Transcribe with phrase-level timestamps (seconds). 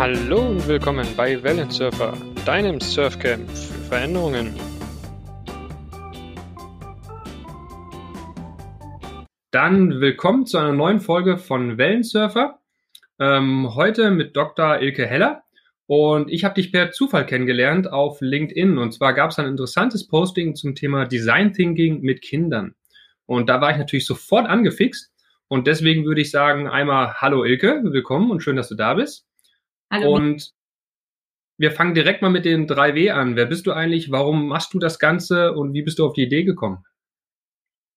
[0.00, 4.54] Hallo und willkommen bei Wellensurfer, deinem Surfcamp für Veränderungen.
[9.50, 12.60] Dann willkommen zu einer neuen Folge von Wellensurfer.
[13.18, 14.80] Ähm, heute mit Dr.
[14.80, 15.42] Ilke Heller.
[15.84, 18.78] Und ich habe dich per Zufall kennengelernt auf LinkedIn.
[18.78, 22.74] Und zwar gab es ein interessantes Posting zum Thema Design Thinking mit Kindern.
[23.26, 25.12] Und da war ich natürlich sofort angefixt.
[25.48, 29.26] Und deswegen würde ich sagen, einmal Hallo Ilke, willkommen und schön, dass du da bist.
[29.90, 30.14] Hallo.
[30.14, 30.52] Und
[31.58, 33.36] wir fangen direkt mal mit den 3W an.
[33.36, 34.10] Wer bist du eigentlich?
[34.10, 36.84] Warum machst du das Ganze und wie bist du auf die Idee gekommen?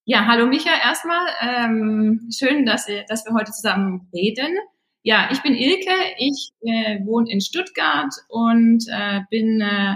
[0.05, 1.27] Ja, hallo Micha erstmal.
[1.41, 4.57] Ähm, schön, dass, dass wir heute zusammen reden.
[5.03, 5.93] Ja, ich bin Ilke.
[6.17, 9.95] Ich äh, wohne in Stuttgart und äh, bin äh,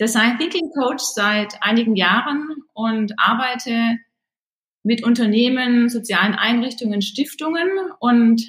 [0.00, 3.96] Design Thinking Coach seit einigen Jahren und arbeite
[4.84, 7.68] mit Unternehmen, sozialen Einrichtungen, Stiftungen
[7.98, 8.42] und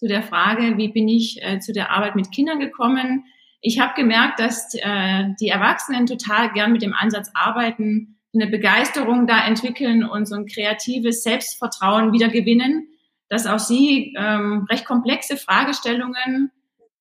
[0.00, 3.26] zu der Frage, wie bin ich äh, zu der Arbeit mit Kindern gekommen.
[3.60, 9.26] Ich habe gemerkt, dass äh, die Erwachsenen total gern mit dem Ansatz arbeiten, eine Begeisterung
[9.26, 12.88] da entwickeln und so ein kreatives Selbstvertrauen wieder gewinnen,
[13.28, 16.50] dass auch sie ähm, recht komplexe Fragestellungen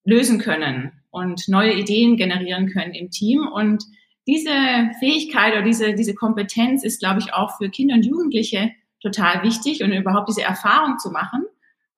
[0.04, 3.48] lösen können und neue Ideen generieren können im Team.
[3.48, 3.82] Und
[4.28, 4.52] diese
[5.00, 9.84] Fähigkeit oder diese, diese Kompetenz ist, glaube ich, auch für Kinder und Jugendliche total wichtig
[9.84, 11.46] und überhaupt diese Erfahrung zu machen.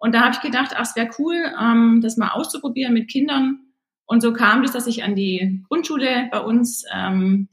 [0.02, 3.60] Und da habe ich gedacht, ach, es wäre cool, ähm, das mal auszuprobieren mit Kindern.
[4.08, 7.50] Und so kam es, dass ich an die Grundschule bei uns ähm,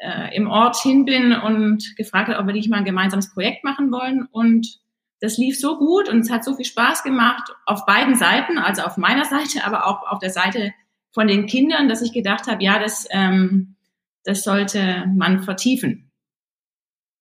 [0.00, 3.62] äh, im Ort hin bin und gefragt habe, ob wir nicht mal ein gemeinsames Projekt
[3.62, 4.26] machen wollen.
[4.32, 4.80] Und
[5.20, 8.82] das lief so gut und es hat so viel Spaß gemacht auf beiden Seiten, also
[8.82, 10.72] auf meiner Seite, aber auch auf der Seite
[11.12, 13.76] von den Kindern, dass ich gedacht habe, ja, das, ähm,
[14.24, 16.10] das sollte man vertiefen.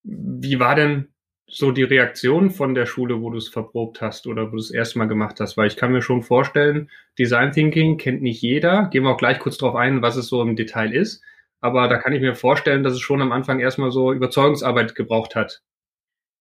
[0.02, 1.13] Wie war denn
[1.54, 4.72] so die Reaktion von der Schule, wo du es verprobt hast oder wo du es
[4.72, 5.56] erstmal gemacht hast?
[5.56, 8.86] Weil ich kann mir schon vorstellen, Design Thinking kennt nicht jeder.
[8.86, 11.22] Gehen wir auch gleich kurz darauf ein, was es so im Detail ist.
[11.62, 15.36] Aber da kann ich mir vorstellen, dass es schon am Anfang erstmal so Überzeugungsarbeit gebraucht
[15.36, 15.62] hat.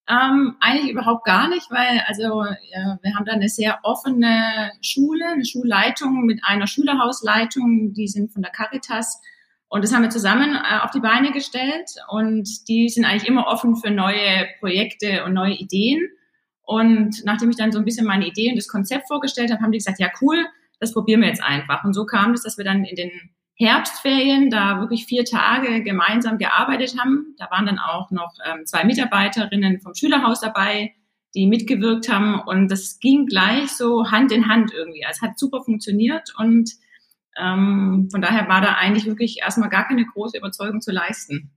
[0.08, 5.24] Ähm, eigentlich überhaupt gar nicht, weil also ja, wir haben da eine sehr offene Schule,
[5.26, 9.22] eine Schulleitung mit einer Schülerhausleitung, die sind von der Caritas
[9.72, 13.46] und das haben wir zusammen äh, auf die Beine gestellt und die sind eigentlich immer
[13.46, 15.98] offen für neue Projekte und neue Ideen.
[16.60, 19.72] Und nachdem ich dann so ein bisschen meine Idee und das Konzept vorgestellt habe, haben
[19.72, 20.44] die gesagt, ja cool,
[20.78, 21.84] das probieren wir jetzt einfach.
[21.84, 23.10] Und so kam es, dass wir dann in den
[23.54, 27.34] Herbstferien da wirklich vier Tage gemeinsam gearbeitet haben.
[27.38, 30.92] Da waren dann auch noch ähm, zwei Mitarbeiterinnen vom Schülerhaus dabei,
[31.34, 32.40] die mitgewirkt haben.
[32.40, 35.06] Und das ging gleich so Hand in Hand irgendwie.
[35.06, 36.72] Also es hat super funktioniert und
[37.38, 41.50] ähm, von daher war da eigentlich wirklich erstmal gar keine große Überzeugung zu leisten.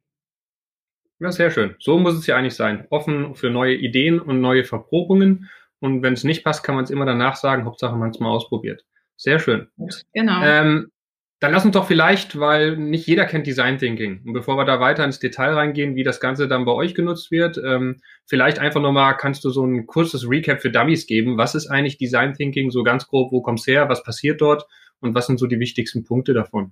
[1.20, 1.76] Ja, sehr schön.
[1.80, 2.88] So muss es ja eigentlich sein.
[2.90, 5.50] Offen für neue Ideen und neue Verprobungen.
[5.80, 7.66] Und wenn es nicht passt, kann man es immer danach sagen.
[7.66, 8.84] Hauptsache, man es mal ausprobiert.
[9.16, 9.68] Sehr schön.
[10.14, 10.42] Genau.
[10.44, 10.92] Ähm,
[11.40, 14.24] dann lass uns doch vielleicht, weil nicht jeder kennt Design Thinking.
[14.26, 17.30] Und bevor wir da weiter ins Detail reingehen, wie das Ganze dann bei euch genutzt
[17.30, 21.38] wird, ähm, vielleicht einfach nochmal, kannst du so ein kurzes Recap für Dummies geben?
[21.38, 23.32] Was ist eigentlich Design Thinking so ganz grob?
[23.32, 23.90] Wo kommt's her?
[23.90, 24.66] Was passiert dort?
[25.06, 26.72] Und was sind so die wichtigsten Punkte davon?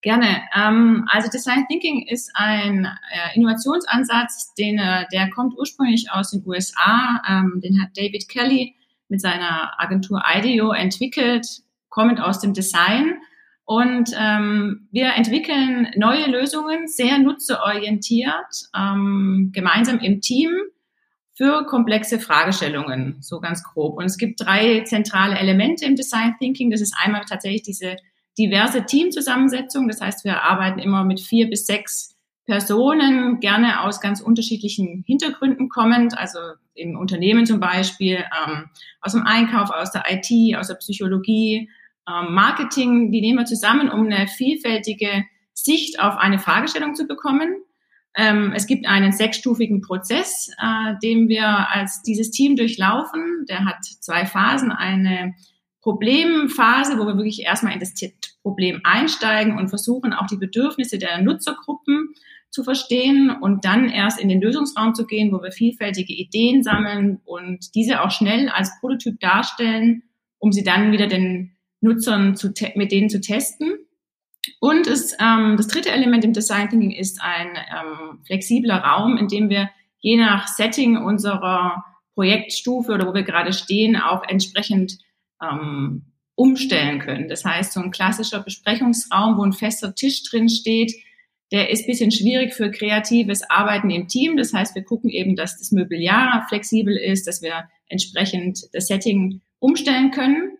[0.00, 0.42] Gerne.
[0.54, 6.42] Ähm, also Design Thinking ist ein äh, Innovationsansatz, den, äh, der kommt ursprünglich aus den
[6.46, 7.20] USA.
[7.28, 8.76] Ähm, den hat David Kelly
[9.08, 11.46] mit seiner Agentur IDEO entwickelt,
[11.88, 13.14] kommend aus dem Design.
[13.64, 20.50] Und ähm, wir entwickeln neue Lösungen, sehr nutzerorientiert, ähm, gemeinsam im Team
[21.38, 23.96] für komplexe Fragestellungen, so ganz grob.
[23.96, 26.68] Und es gibt drei zentrale Elemente im Design Thinking.
[26.70, 27.96] Das ist einmal tatsächlich diese
[28.36, 29.86] diverse Teamzusammensetzung.
[29.86, 35.68] Das heißt, wir arbeiten immer mit vier bis sechs Personen, gerne aus ganz unterschiedlichen Hintergründen
[35.68, 36.40] kommend, also
[36.74, 38.64] im Unternehmen zum Beispiel, ähm,
[39.00, 41.70] aus dem Einkauf, aus der IT, aus der Psychologie,
[42.08, 43.12] ähm, Marketing.
[43.12, 47.62] Die nehmen wir zusammen, um eine vielfältige Sicht auf eine Fragestellung zu bekommen.
[48.18, 53.46] Ähm, es gibt einen sechsstufigen Prozess, äh, den wir als dieses Team durchlaufen.
[53.48, 54.72] Der hat zwei Phasen.
[54.72, 55.34] Eine
[55.80, 57.94] Problemphase, wo wir wirklich erstmal in das
[58.42, 62.12] Problem einsteigen und versuchen, auch die Bedürfnisse der Nutzergruppen
[62.50, 67.20] zu verstehen und dann erst in den Lösungsraum zu gehen, wo wir vielfältige Ideen sammeln
[67.24, 70.02] und diese auch schnell als Prototyp darstellen,
[70.38, 73.74] um sie dann wieder den Nutzern zu mit denen zu testen.
[74.60, 79.28] Und es, ähm, das dritte Element im Design Thinking ist ein ähm, flexibler Raum, in
[79.28, 81.84] dem wir je nach Setting unserer
[82.14, 84.98] Projektstufe oder wo wir gerade stehen, auch entsprechend
[85.42, 86.02] ähm,
[86.34, 87.28] umstellen können.
[87.28, 90.92] Das heißt, so ein klassischer Besprechungsraum, wo ein fester Tisch drin steht,
[91.50, 94.36] der ist bisschen schwierig für kreatives Arbeiten im Team.
[94.36, 99.40] Das heißt, wir gucken eben, dass das Mobiliar flexibel ist, dass wir entsprechend das Setting
[99.58, 100.57] umstellen können.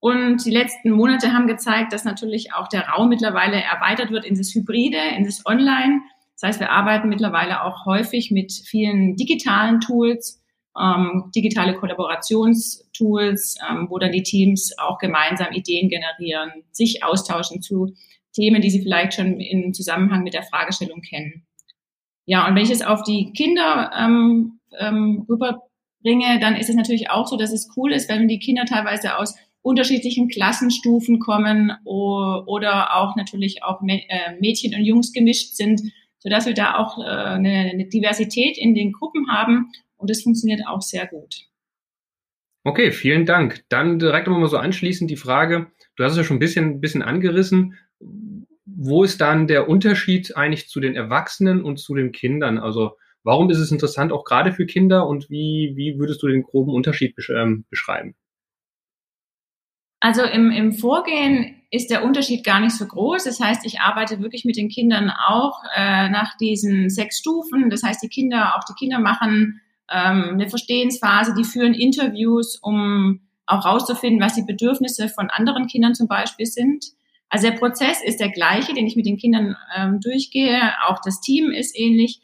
[0.00, 4.34] Und die letzten Monate haben gezeigt, dass natürlich auch der Raum mittlerweile erweitert wird in
[4.34, 6.00] das Hybride, in das Online.
[6.34, 10.42] Das heißt, wir arbeiten mittlerweile auch häufig mit vielen digitalen Tools,
[10.80, 17.94] ähm, digitale Kollaborationstools, ähm, wo dann die Teams auch gemeinsam Ideen generieren, sich austauschen zu
[18.32, 21.46] Themen, die sie vielleicht schon im Zusammenhang mit der Fragestellung kennen.
[22.24, 27.10] Ja, und wenn ich es auf die Kinder ähm, ähm, rüberbringe, dann ist es natürlich
[27.10, 32.96] auch so, dass es cool ist, wenn die Kinder teilweise aus unterschiedlichen Klassenstufen kommen oder
[32.96, 35.80] auch natürlich auch äh, Mädchen und Jungs gemischt sind,
[36.18, 40.80] sodass wir da auch äh, eine Diversität in den Gruppen haben und das funktioniert auch
[40.80, 41.46] sehr gut.
[42.64, 43.64] Okay, vielen Dank.
[43.68, 46.80] Dann direkt nochmal so anschließend die Frage, du hast es ja schon ein bisschen, ein
[46.80, 47.78] bisschen angerissen,
[48.66, 52.58] wo ist dann der Unterschied eigentlich zu den Erwachsenen und zu den Kindern?
[52.58, 56.42] Also warum ist es interessant auch gerade für Kinder und wie, wie würdest du den
[56.42, 58.14] groben Unterschied ähm, beschreiben?
[60.00, 63.24] Also im, im Vorgehen ist der Unterschied gar nicht so groß.
[63.24, 67.70] Das heißt, ich arbeite wirklich mit den Kindern auch äh, nach diesen sechs Stufen.
[67.70, 69.60] Das heißt, die Kinder, auch die Kinder machen
[69.90, 75.94] ähm, eine Verstehensphase, die führen Interviews, um auch rauszufinden, was die Bedürfnisse von anderen Kindern
[75.94, 76.86] zum Beispiel sind.
[77.28, 80.72] Also der Prozess ist der gleiche, den ich mit den Kindern ähm, durchgehe.
[80.86, 82.20] Auch das Team ist ähnlich.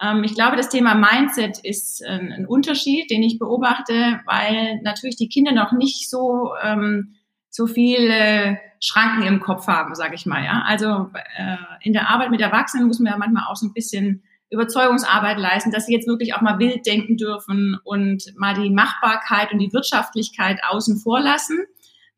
[0.00, 5.16] Ähm, ich glaube, das Thema Mindset ist äh, ein Unterschied, den ich beobachte, weil natürlich
[5.16, 7.15] die Kinder noch nicht so ähm,
[7.56, 10.44] so viele Schranken im Kopf haben, sage ich mal.
[10.44, 13.72] Ja, also äh, in der Arbeit mit Erwachsenen muss man ja manchmal auch so ein
[13.72, 18.68] bisschen Überzeugungsarbeit leisten, dass sie jetzt wirklich auch mal wild denken dürfen und mal die
[18.68, 21.58] Machbarkeit und die Wirtschaftlichkeit außen vor lassen.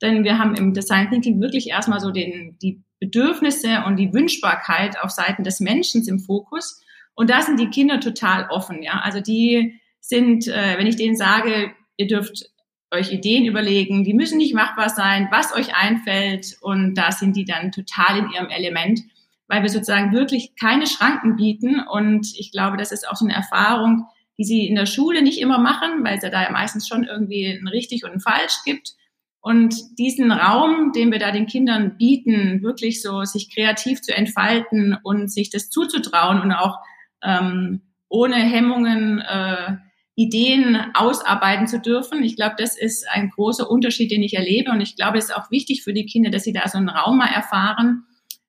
[0.03, 5.01] Denn wir haben im Design Thinking wirklich erstmal so den, die Bedürfnisse und die Wünschbarkeit
[5.01, 6.83] auf Seiten des Menschen im Fokus.
[7.15, 8.83] Und da sind die Kinder total offen.
[8.83, 12.51] Ja, also die sind, äh, wenn ich denen sage, ihr dürft
[12.91, 16.57] euch Ideen überlegen, die müssen nicht machbar sein, was euch einfällt.
[16.61, 19.01] Und da sind die dann total in ihrem Element
[19.49, 21.81] weil wir sozusagen wirklich keine Schranken bieten.
[21.81, 24.07] Und ich glaube, das ist auch so eine Erfahrung,
[24.39, 27.05] die sie in der Schule nicht immer machen, weil es ja da ja meistens schon
[27.05, 28.93] irgendwie ein richtig und ein falsch gibt.
[29.41, 34.97] Und diesen Raum, den wir da den Kindern bieten, wirklich so sich kreativ zu entfalten
[35.03, 36.77] und sich das zuzutrauen und auch
[37.23, 39.77] ähm, ohne Hemmungen äh,
[40.19, 42.25] Ideen ausarbeiten zu dürfen.
[42.25, 44.73] Ich glaube, das ist ein großer Unterschied, den ich erlebe.
[44.73, 46.89] Und ich glaube, es ist auch wichtig für die Kinder, dass sie da so einen
[46.89, 48.03] Raum mal erfahren,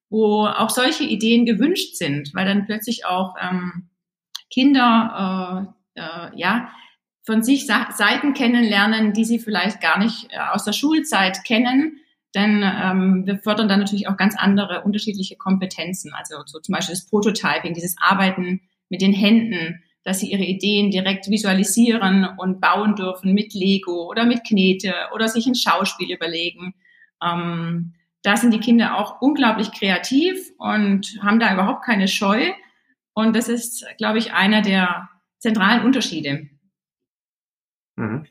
[0.09, 3.87] wo auch solche Ideen gewünscht sind, weil dann plötzlich auch ähm,
[4.49, 6.71] Kinder äh, äh, ja
[7.23, 11.97] von sich Seiten kennenlernen, die sie vielleicht gar nicht äh, aus der Schulzeit kennen.
[12.33, 16.13] Denn ähm, wir fördern dann natürlich auch ganz andere unterschiedliche Kompetenzen.
[16.15, 20.89] Also so zum Beispiel das Prototyping, dieses Arbeiten mit den Händen, dass sie ihre Ideen
[20.89, 26.73] direkt visualisieren und bauen dürfen mit Lego oder mit Knete oder sich ein Schauspiel überlegen.
[27.23, 32.41] Ähm, da sind die Kinder auch unglaublich kreativ und haben da überhaupt keine Scheu.
[33.13, 36.49] Und das ist, glaube ich, einer der zentralen Unterschiede.
[37.95, 38.25] Mhm.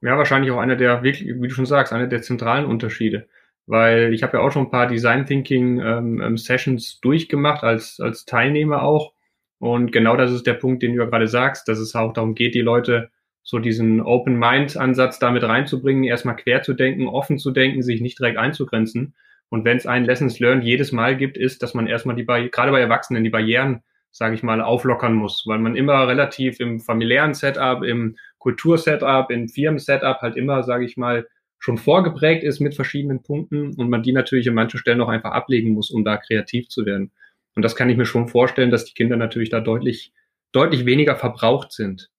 [0.00, 3.28] Ja, wahrscheinlich auch einer der, wirklich, wie du schon sagst, einer der zentralen Unterschiede.
[3.66, 8.00] Weil ich habe ja auch schon ein paar Design Thinking ähm, ähm, Sessions durchgemacht als,
[8.00, 9.13] als Teilnehmer auch.
[9.58, 12.34] Und genau das ist der Punkt, den du ja gerade sagst, dass es auch darum
[12.34, 13.10] geht, die Leute
[13.42, 18.00] so diesen Open Mind Ansatz damit reinzubringen, erstmal quer zu denken, offen zu denken, sich
[18.00, 19.14] nicht direkt einzugrenzen.
[19.50, 22.48] Und wenn es ein Lessons Learned jedes Mal gibt, ist, dass man erstmal die Barri
[22.48, 26.80] gerade bei Erwachsenen die Barrieren, sage ich mal, auflockern muss, weil man immer relativ im
[26.80, 31.26] familiären Setup, im Kultursetup, im Firmen-Setup halt immer, sage ich mal,
[31.58, 35.32] schon vorgeprägt ist mit verschiedenen Punkten und man die natürlich an manchen Stellen auch einfach
[35.32, 37.10] ablegen muss, um da kreativ zu werden.
[37.56, 40.12] Und das kann ich mir schon vorstellen, dass die Kinder natürlich da deutlich,
[40.52, 42.10] deutlich weniger verbraucht sind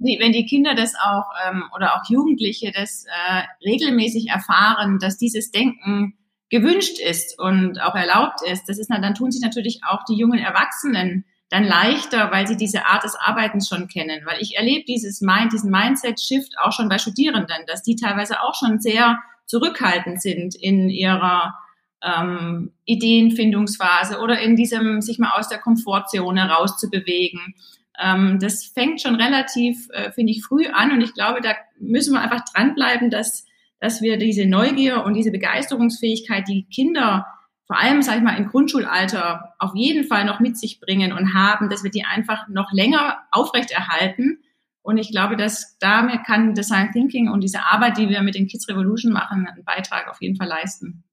[0.00, 5.50] wenn die Kinder das auch ähm, oder auch Jugendliche das äh, regelmäßig erfahren, dass dieses
[5.50, 6.14] Denken
[6.48, 10.38] gewünscht ist und auch erlaubt ist, das ist dann tun sich natürlich auch die jungen
[10.38, 14.22] Erwachsenen dann leichter, weil sie diese Art des Arbeitens schon kennen.
[14.24, 18.54] Weil ich erlebe dieses Mind, diesen Mindset-Shift auch schon bei Studierenden, dass die teilweise auch
[18.54, 21.54] schon sehr zurückhaltend sind in ihrer
[22.02, 27.54] ähm, Ideenfindungsphase oder in diesem sich mal aus der Komfortzone rauszubewegen.
[27.98, 32.14] Ähm, das fängt schon relativ, äh, finde ich, früh an und ich glaube, da müssen
[32.14, 33.44] wir einfach dranbleiben, dass,
[33.80, 37.26] dass wir diese Neugier und diese Begeisterungsfähigkeit, die Kinder
[37.70, 41.34] vor allem, sage ich mal, im Grundschulalter auf jeden Fall noch mit sich bringen und
[41.34, 44.40] haben, dass wir die einfach noch länger aufrechterhalten.
[44.82, 48.48] Und ich glaube, dass damit kann Design Thinking und diese Arbeit, die wir mit den
[48.48, 51.04] Kids Revolution machen, einen Beitrag auf jeden Fall leisten.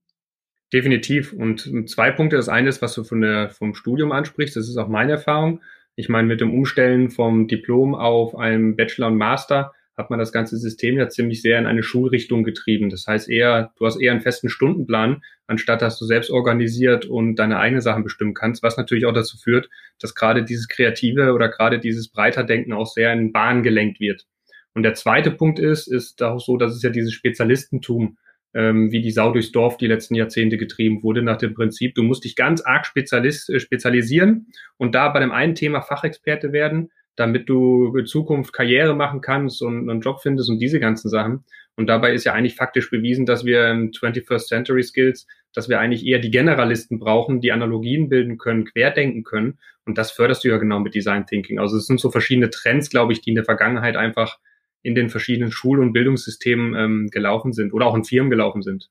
[0.73, 1.33] Definitiv.
[1.33, 2.35] Und zwei Punkte.
[2.35, 4.55] Das eine ist, was du von der, vom Studium ansprichst.
[4.55, 5.61] Das ist auch meine Erfahrung.
[5.95, 10.31] Ich meine, mit dem Umstellen vom Diplom auf einem Bachelor und Master hat man das
[10.31, 12.91] ganze System ja ziemlich sehr in eine Schulrichtung getrieben.
[12.91, 17.35] Das heißt eher, du hast eher einen festen Stundenplan, anstatt dass du selbst organisiert und
[17.37, 19.69] deine eigenen Sachen bestimmen kannst, was natürlich auch dazu führt,
[19.99, 24.27] dass gerade dieses Kreative oder gerade dieses Breiterdenken auch sehr in Bahn gelenkt wird.
[24.75, 28.17] Und der zweite Punkt ist, ist auch so, dass es ja dieses Spezialistentum
[28.53, 32.03] ähm, wie die Sau durchs Dorf die letzten Jahrzehnte getrieben wurde, nach dem Prinzip, du
[32.03, 36.91] musst dich ganz arg spezialist, äh, spezialisieren und da bei dem einen Thema Fachexperte werden,
[37.15, 41.43] damit du in Zukunft Karriere machen kannst und einen Job findest und diese ganzen Sachen.
[41.75, 45.79] Und dabei ist ja eigentlich faktisch bewiesen, dass wir im 21st Century Skills, dass wir
[45.79, 49.59] eigentlich eher die Generalisten brauchen, die Analogien bilden können, querdenken können.
[49.85, 51.59] Und das förderst du ja genau mit Design Thinking.
[51.59, 54.37] Also es sind so verschiedene Trends, glaube ich, die in der Vergangenheit einfach
[54.81, 58.89] in den verschiedenen Schul- und Bildungssystemen ähm, gelaufen sind oder auch in Firmen gelaufen sind.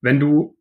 [0.00, 0.56] Wenn du,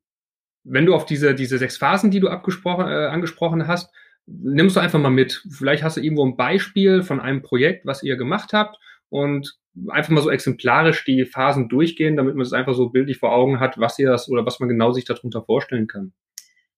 [0.63, 3.91] wenn du auf diese, diese sechs Phasen, die du abgesprochen, äh, angesprochen hast,
[4.27, 5.43] nimmst du einfach mal mit.
[5.49, 8.77] Vielleicht hast du irgendwo ein Beispiel von einem Projekt, was ihr gemacht habt
[9.09, 9.57] und
[9.89, 13.59] einfach mal so exemplarisch die Phasen durchgehen, damit man es einfach so bildlich vor Augen
[13.59, 16.13] hat, was ihr das oder was man genau sich darunter vorstellen kann.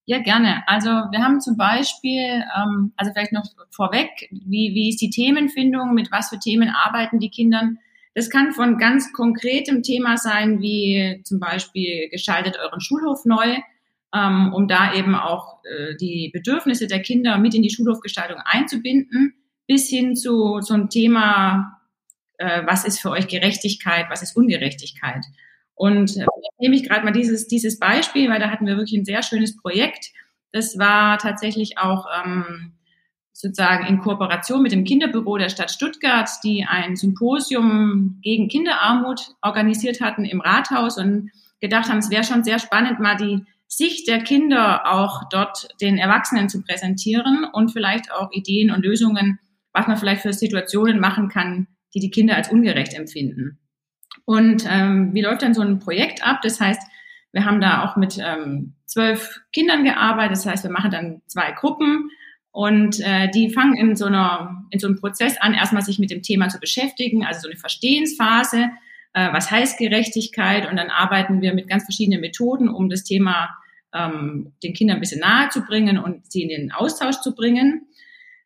[0.06, 0.64] Ja, gerne.
[0.68, 5.94] Also wir haben zum Beispiel, ähm, also vielleicht noch vorweg, wie, wie ist die Themenfindung,
[5.94, 7.72] mit was für Themen arbeiten die Kinder?
[8.14, 13.58] Das kann von ganz konkretem Thema sein, wie zum Beispiel gestaltet euren Schulhof neu,
[14.14, 19.34] ähm, um da eben auch äh, die Bedürfnisse der Kinder mit in die Schulhofgestaltung einzubinden,
[19.68, 21.80] bis hin zu so einem Thema,
[22.38, 25.24] äh, was ist für euch Gerechtigkeit, was ist Ungerechtigkeit.
[25.76, 26.26] Und äh,
[26.60, 29.58] nehme ich gerade mal dieses, dieses Beispiel, weil da hatten wir wirklich ein sehr schönes
[29.58, 30.12] Projekt.
[30.52, 32.74] Das war tatsächlich auch ähm,
[33.34, 40.00] sozusagen in Kooperation mit dem Kinderbüro der Stadt Stuttgart, die ein Symposium gegen Kinderarmut organisiert
[40.02, 44.20] hatten im Rathaus und gedacht haben, es wäre schon sehr spannend, mal die Sicht der
[44.20, 49.40] Kinder auch dort den Erwachsenen zu präsentieren und vielleicht auch Ideen und Lösungen,
[49.72, 53.60] was man vielleicht für Situationen machen kann, die die Kinder als ungerecht empfinden.
[54.26, 56.40] Und ähm, wie läuft dann so ein Projekt ab?
[56.44, 56.82] Das heißt,
[57.32, 60.38] wir haben da auch mit ähm, zwölf Kindern gearbeitet.
[60.38, 62.10] Das heißt, wir machen dann zwei Gruppen
[62.52, 66.12] und äh, die fangen in so einer in so einem Prozess an, erstmal sich mit
[66.12, 68.70] dem Thema zu beschäftigen, also so eine Verstehensphase.
[69.14, 70.70] Äh, was heißt Gerechtigkeit?
[70.70, 73.50] Und dann arbeiten wir mit ganz verschiedenen Methoden, um das Thema
[73.94, 77.88] ähm, den Kindern ein bisschen nahe zu bringen und sie in den Austausch zu bringen.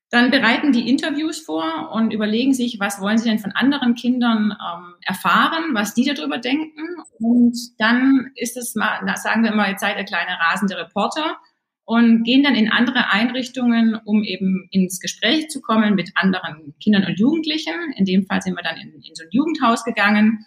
[0.09, 4.51] Dann bereiten die Interviews vor und überlegen sich, was wollen sie denn von anderen Kindern
[4.51, 6.81] ähm, erfahren, was die darüber denken.
[7.19, 11.37] Und dann ist es mal, sagen wir immer, jetzt seid ihr kleine rasende Reporter
[11.83, 17.05] und gehen dann in andere Einrichtungen, um eben ins Gespräch zu kommen mit anderen Kindern
[17.05, 17.75] und Jugendlichen.
[17.95, 20.45] In dem Fall sind wir dann in, in so ein Jugendhaus gegangen.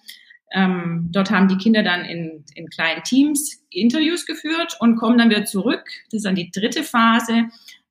[0.53, 5.31] Ähm, dort haben die Kinder dann in, in kleinen Teams Interviews geführt und kommen dann
[5.31, 5.85] wieder zurück.
[6.07, 7.49] Das ist dann die dritte Phase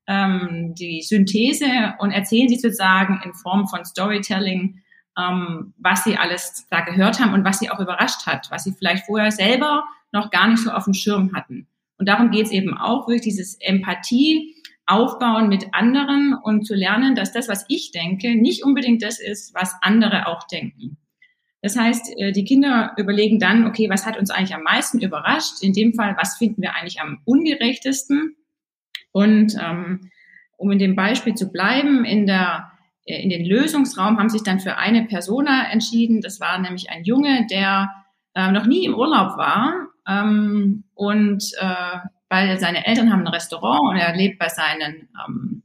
[0.10, 4.82] ähm, die Synthese und erzählen sie sozusagen in Form von Storytelling,
[5.18, 8.74] ähm, was sie alles da gehört haben und was sie auch überrascht hat, was sie
[8.74, 11.68] vielleicht vorher selber noch gar nicht so auf dem Schirm hatten.
[11.98, 14.56] Und darum geht es eben auch, wirklich dieses Empathie
[14.88, 19.54] aufbauen mit anderen und zu lernen, dass das, was ich denke, nicht unbedingt das ist,
[19.54, 20.98] was andere auch denken.
[21.62, 25.62] Das heißt, äh, die Kinder überlegen dann, okay, was hat uns eigentlich am meisten überrascht?
[25.62, 28.36] In dem Fall, was finden wir eigentlich am ungerechtesten?
[29.12, 30.10] Und ähm,
[30.58, 32.72] um in dem Beispiel zu bleiben, in der
[33.06, 36.22] äh, in den Lösungsraum haben sich dann für eine Persona entschieden.
[36.22, 37.90] Das war nämlich ein Junge, der
[38.36, 41.98] äh, noch nie im Urlaub war ähm, und äh,
[42.30, 45.64] weil seine Eltern haben ein Restaurant und er lebt bei seinen ähm,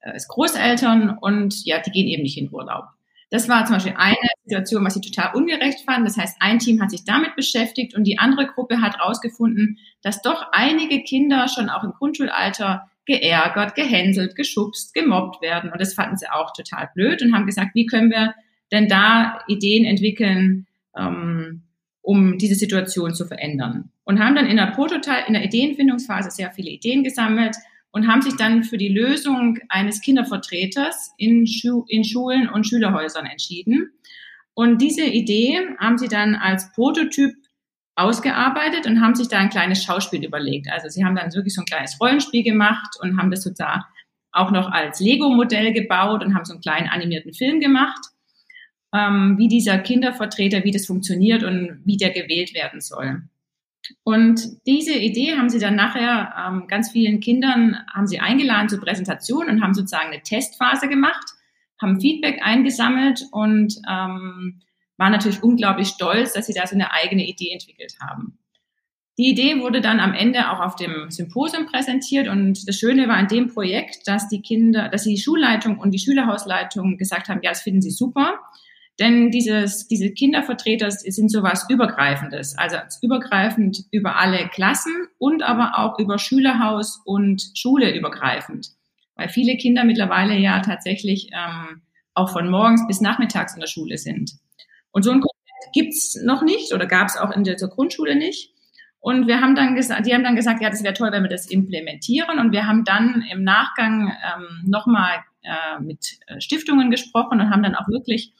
[0.00, 2.84] äh, Großeltern und ja, die gehen eben nicht in Urlaub.
[3.30, 6.04] Das war zum Beispiel eine Situation, was sie total ungerecht fanden.
[6.04, 10.22] Das heißt, ein Team hat sich damit beschäftigt und die andere Gruppe hat herausgefunden, dass
[10.22, 15.70] doch einige Kinder schon auch im Grundschulalter geärgert, gehänselt, geschubst, gemobbt werden.
[15.72, 18.34] Und das fanden sie auch total blöd und haben gesagt, wie können wir
[18.72, 20.66] denn da Ideen entwickeln,
[20.96, 21.62] ähm,
[22.02, 23.90] um diese Situation zu verändern.
[24.04, 27.56] Und haben dann in der Prototype, in der Ideenfindungsphase sehr viele Ideen gesammelt
[27.96, 33.24] und haben sich dann für die Lösung eines Kindervertreters in, Schu in Schulen und Schülerhäusern
[33.24, 33.90] entschieden.
[34.52, 37.32] Und diese Idee haben sie dann als Prototyp
[37.94, 40.70] ausgearbeitet und haben sich da ein kleines Schauspiel überlegt.
[40.70, 43.84] Also sie haben dann wirklich so ein kleines Rollenspiel gemacht und haben das sozusagen
[44.30, 48.10] auch noch als Lego-Modell gebaut und haben so einen kleinen animierten Film gemacht,
[48.92, 53.22] ähm, wie dieser Kindervertreter, wie das funktioniert und wie der gewählt werden soll.
[54.02, 58.80] Und diese Idee haben sie dann nachher ähm, ganz vielen Kindern haben sie eingeladen zur
[58.80, 61.24] Präsentation und haben sozusagen eine Testphase gemacht,
[61.80, 64.62] haben Feedback eingesammelt und ähm,
[64.96, 68.38] waren natürlich unglaublich stolz, dass sie da so eine eigene Idee entwickelt haben.
[69.18, 73.16] Die Idee wurde dann am Ende auch auf dem Symposium präsentiert und das Schöne war
[73.16, 77.50] an dem Projekt, dass die Kinder, dass die Schulleitung und die Schülerhausleitung gesagt haben, ja,
[77.50, 78.40] das finden sie super.
[78.98, 85.98] Denn dieses, diese Kindervertreter sind sowas Übergreifendes, also übergreifend über alle Klassen und aber auch
[85.98, 88.68] über Schülerhaus und Schule übergreifend.
[89.14, 91.82] Weil viele Kinder mittlerweile ja tatsächlich ähm,
[92.14, 94.32] auch von morgens bis nachmittags in der Schule sind.
[94.92, 98.52] Und so ein Konzept gibt's noch nicht oder gab es auch in der Grundschule nicht.
[98.98, 101.30] Und wir haben dann gesagt, die haben dann gesagt, ja, das wäre toll, wenn wir
[101.30, 102.38] das implementieren.
[102.38, 107.62] Und wir haben dann im Nachgang ähm, nochmal äh, mit äh, Stiftungen gesprochen und haben
[107.62, 108.32] dann auch wirklich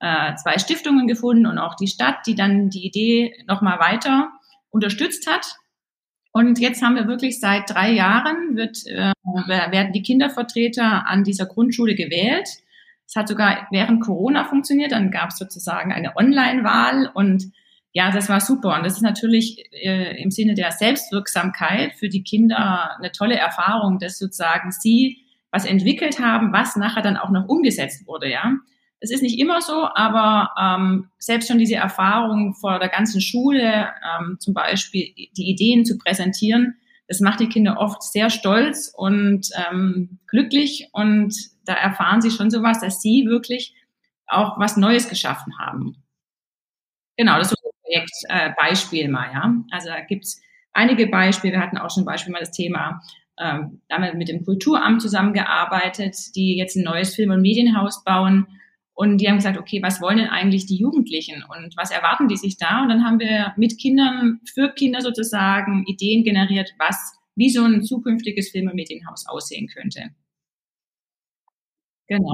[0.00, 4.30] äh, zwei Stiftungen gefunden und auch die Stadt, die dann die Idee nochmal weiter
[4.70, 5.56] unterstützt hat.
[6.32, 11.46] Und jetzt haben wir wirklich seit drei Jahren wird, äh, werden die Kindervertreter an dieser
[11.46, 12.48] Grundschule gewählt.
[13.06, 14.92] Es hat sogar während Corona funktioniert.
[14.92, 17.52] Dann gab es sozusagen eine Online-Wahl und
[17.92, 18.76] ja, das war super.
[18.76, 24.00] Und das ist natürlich äh, im Sinne der Selbstwirksamkeit für die Kinder eine tolle Erfahrung,
[24.00, 25.18] dass sozusagen sie
[25.52, 28.54] was entwickelt haben, was nachher dann auch noch umgesetzt wurde, ja.
[29.04, 33.92] Das ist nicht immer so, aber ähm, selbst schon diese Erfahrung vor der ganzen Schule,
[34.02, 39.50] ähm, zum Beispiel die Ideen zu präsentieren, das macht die Kinder oft sehr stolz und
[39.70, 41.34] ähm, glücklich und
[41.66, 43.74] da erfahren sie schon sowas, dass sie wirklich
[44.26, 46.02] auch was Neues geschaffen haben.
[47.18, 49.54] Genau, das ist ein Projektbeispiel äh, mal, ja.
[49.70, 50.40] Also da gibt's
[50.72, 51.52] einige Beispiele.
[51.52, 53.02] Wir hatten auch schon Beispiel mal das Thema,
[53.38, 58.46] ähm, damit mit dem Kulturamt zusammengearbeitet, die jetzt ein neues Film- und Medienhaus bauen.
[58.94, 62.36] Und die haben gesagt, okay, was wollen denn eigentlich die Jugendlichen und was erwarten die
[62.36, 62.82] sich da?
[62.82, 66.96] Und dann haben wir mit Kindern, für Kinder sozusagen Ideen generiert, was,
[67.34, 68.70] wie so ein zukünftiges Film-
[69.26, 70.10] aussehen könnte.
[72.06, 72.32] Genau.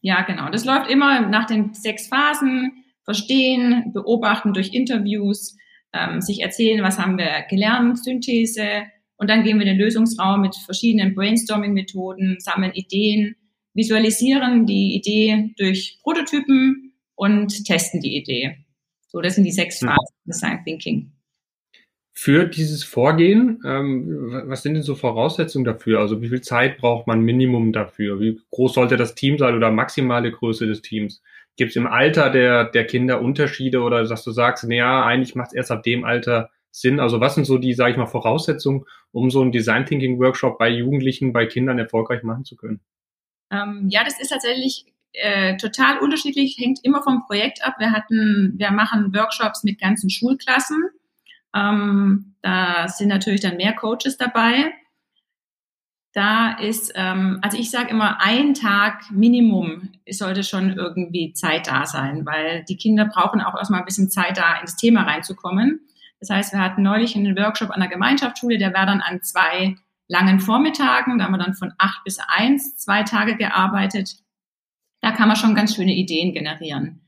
[0.00, 0.48] Ja, genau.
[0.50, 5.56] Das läuft immer nach den sechs Phasen verstehen, beobachten durch Interviews,
[5.92, 8.84] ähm, sich erzählen, was haben wir gelernt, Synthese
[9.16, 13.36] und dann gehen wir in den Lösungsraum mit verschiedenen Brainstorming-Methoden, sammeln Ideen,
[13.74, 18.58] visualisieren die Idee durch Prototypen und testen die Idee.
[19.08, 19.88] So, das sind die sechs hm.
[19.88, 20.30] Phasen mhm.
[20.30, 21.12] Design Thinking.
[22.14, 26.00] Für dieses Vorgehen, ähm, was sind denn so Voraussetzungen dafür?
[26.00, 28.20] Also wie viel Zeit braucht man Minimum dafür?
[28.20, 31.22] Wie groß sollte das Team sein oder maximale Größe des Teams?
[31.56, 35.48] Gibt es im Alter der, der Kinder Unterschiede oder dass du sagst, naja, eigentlich macht
[35.48, 37.00] es erst ab dem Alter Sinn?
[37.00, 40.58] Also was sind so die, sage ich mal, Voraussetzungen, um so einen Design Thinking Workshop
[40.58, 42.80] bei Jugendlichen, bei Kindern erfolgreich machen zu können?
[43.52, 47.76] Ähm, ja, das ist tatsächlich äh, total unterschiedlich, hängt immer vom Projekt ab.
[47.78, 50.82] Wir hatten, wir machen Workshops mit ganzen Schulklassen.
[51.54, 54.72] Ähm, da sind natürlich dann mehr Coaches dabei
[56.12, 61.86] da ist, ähm, also ich sage immer, ein Tag Minimum sollte schon irgendwie Zeit da
[61.86, 65.80] sein, weil die Kinder brauchen auch erstmal ein bisschen Zeit da ins Thema reinzukommen.
[66.20, 69.76] Das heißt, wir hatten neulich einen Workshop an der Gemeinschaftsschule, der war dann an zwei
[70.08, 74.16] langen Vormittagen, da haben wir dann von acht bis eins zwei Tage gearbeitet.
[75.00, 77.02] Da kann man schon ganz schöne Ideen generieren.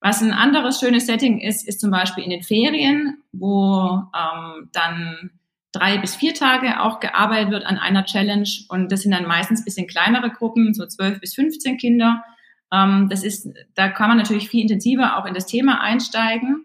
[0.00, 5.30] Was ein anderes schönes Setting ist, ist zum Beispiel in den Ferien, wo ähm, dann
[5.72, 8.48] drei bis vier Tage auch gearbeitet wird an einer Challenge.
[8.68, 12.24] Und das sind dann meistens bisschen kleinere Gruppen, so zwölf bis 15 Kinder.
[12.72, 16.64] Ähm, das ist, da kann man natürlich viel intensiver auch in das Thema einsteigen.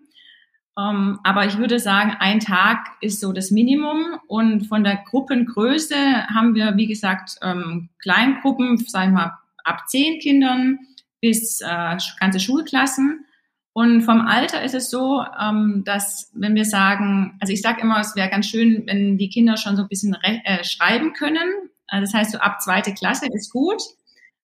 [0.78, 4.20] Ähm, aber ich würde sagen, ein Tag ist so das Minimum.
[4.28, 10.20] Und von der Gruppengröße haben wir, wie gesagt, ähm, Kleingruppen, sagen wir mal, ab zehn
[10.20, 10.80] Kindern
[11.22, 13.26] bis äh, ganze Schulklassen.
[13.74, 18.00] Und vom Alter ist es so, ähm, dass wenn wir sagen, also ich sage immer,
[18.00, 21.50] es wäre ganz schön, wenn die Kinder schon so ein bisschen äh, schreiben können.
[21.88, 23.82] Also das heißt, so ab zweite Klasse ist gut.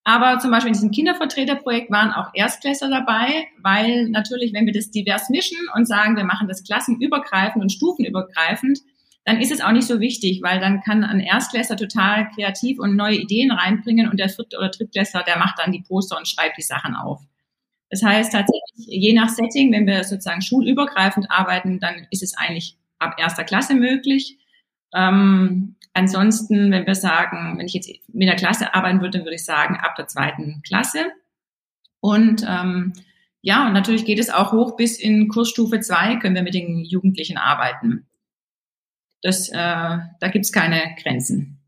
[0.03, 4.89] Aber zum Beispiel in diesem Kindervertreterprojekt waren auch Erstklässler dabei, weil natürlich, wenn wir das
[4.89, 8.79] divers mischen und sagen, wir machen das klassenübergreifend und stufenübergreifend,
[9.25, 12.95] dann ist es auch nicht so wichtig, weil dann kann ein Erstklässler total kreativ und
[12.95, 16.57] neue Ideen reinbringen und der Viert- oder Drittklässler, der macht dann die Poster und schreibt
[16.57, 17.21] die Sachen auf.
[17.91, 22.77] Das heißt tatsächlich, je nach Setting, wenn wir sozusagen schulübergreifend arbeiten, dann ist es eigentlich
[22.97, 24.39] ab erster Klasse möglich.
[24.93, 29.45] Ähm, ansonsten, wenn wir sagen, wenn ich jetzt mit der Klasse arbeiten würde, würde ich
[29.45, 31.11] sagen, ab der zweiten Klasse.
[31.99, 32.93] Und ähm,
[33.41, 36.83] ja, und natürlich geht es auch hoch bis in Kursstufe zwei können wir mit den
[36.83, 38.07] Jugendlichen arbeiten.
[39.21, 41.59] Das, äh, da gibt's keine Grenzen.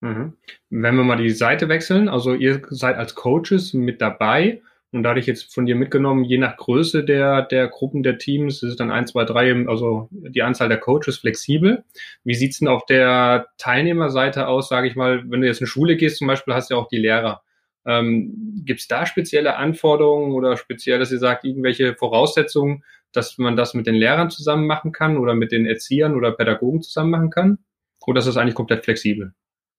[0.00, 0.36] Mhm.
[0.70, 4.60] Wenn wir mal die Seite wechseln, also ihr seid als Coaches mit dabei
[4.92, 8.18] und da hatte ich jetzt von dir mitgenommen, je nach Größe der, der Gruppen der
[8.18, 11.84] Teams, ist es dann eins, zwei, drei, also die Anzahl der Coaches flexibel.
[12.24, 15.96] Wie sieht's denn auf der Teilnehmerseite aus, sage ich mal, wenn du jetzt in Schule
[15.96, 17.42] gehst zum Beispiel, hast du ja auch die Lehrer.
[17.86, 23.56] Ähm, Gibt es da spezielle Anforderungen oder speziell, dass ihr sagt, irgendwelche Voraussetzungen, dass man
[23.56, 27.30] das mit den Lehrern zusammen machen kann oder mit den Erziehern oder Pädagogen zusammen machen
[27.30, 27.58] kann?
[28.06, 29.32] Oder ist das eigentlich komplett flexibel?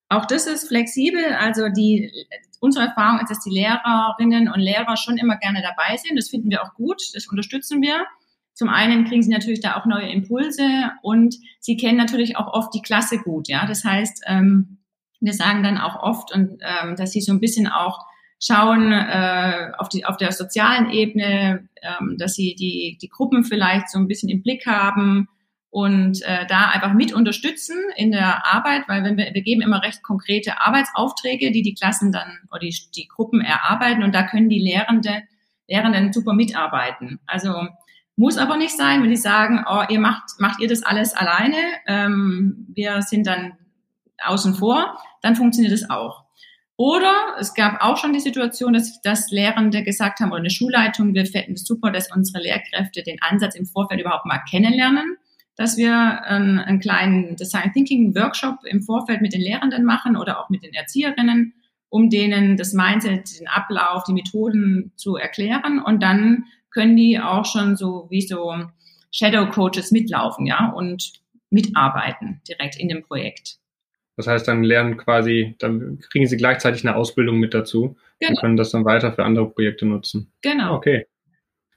[0.10, 1.24] Auch das ist flexibel.
[1.40, 2.12] Also die,
[2.64, 6.16] unsere Erfahrung ist, dass die Lehrerinnen und Lehrer schon immer gerne dabei sind.
[6.16, 7.02] Das finden wir auch gut.
[7.14, 8.06] Das unterstützen wir.
[8.54, 12.74] Zum einen kriegen sie natürlich da auch neue Impulse und sie kennen natürlich auch oft
[12.74, 13.50] die Klasse gut.
[13.50, 14.78] Ja, das heißt, ähm,
[15.20, 18.00] wir sagen dann auch oft und ähm, dass sie so ein bisschen auch
[18.40, 23.90] schauen äh, auf, die, auf der sozialen Ebene, ähm, dass sie die, die Gruppen vielleicht
[23.90, 25.28] so ein bisschen im Blick haben
[25.74, 29.82] und äh, da einfach mit unterstützen in der Arbeit, weil wenn wir, wir geben immer
[29.82, 34.50] recht konkrete Arbeitsaufträge, die die Klassen dann oder die, die Gruppen erarbeiten und da können
[34.50, 35.24] die Lehrende,
[35.68, 37.20] Lehrenden super mitarbeiten.
[37.26, 37.68] Also
[38.16, 41.58] muss aber nicht sein, wenn die sagen, oh, ihr macht, macht ihr das alles alleine,
[41.88, 43.54] ähm, wir sind dann
[44.24, 46.24] außen vor, dann funktioniert es auch.
[46.78, 51.16] Oder es gab auch schon die Situation, dass, dass Lehrende gesagt haben, oder eine Schulleitung,
[51.16, 55.18] wir fänden es super, dass unsere Lehrkräfte den Ansatz im Vorfeld überhaupt mal kennenlernen,
[55.56, 60.40] dass wir ähm, einen kleinen Design Thinking Workshop im Vorfeld mit den Lehrenden machen oder
[60.40, 61.54] auch mit den Erzieherinnen,
[61.90, 65.80] um denen das Mindset, den Ablauf, die Methoden zu erklären.
[65.80, 68.54] Und dann können die auch schon so wie so
[69.12, 71.14] Shadow Coaches mitlaufen, ja, und
[71.52, 73.58] mitarbeiten direkt in dem Projekt.
[74.18, 78.32] Das heißt, dann lernen quasi, dann kriegen sie gleichzeitig eine Ausbildung mit dazu genau.
[78.32, 80.32] und können das dann weiter für andere Projekte nutzen.
[80.42, 80.76] Genau.
[80.76, 81.06] Okay.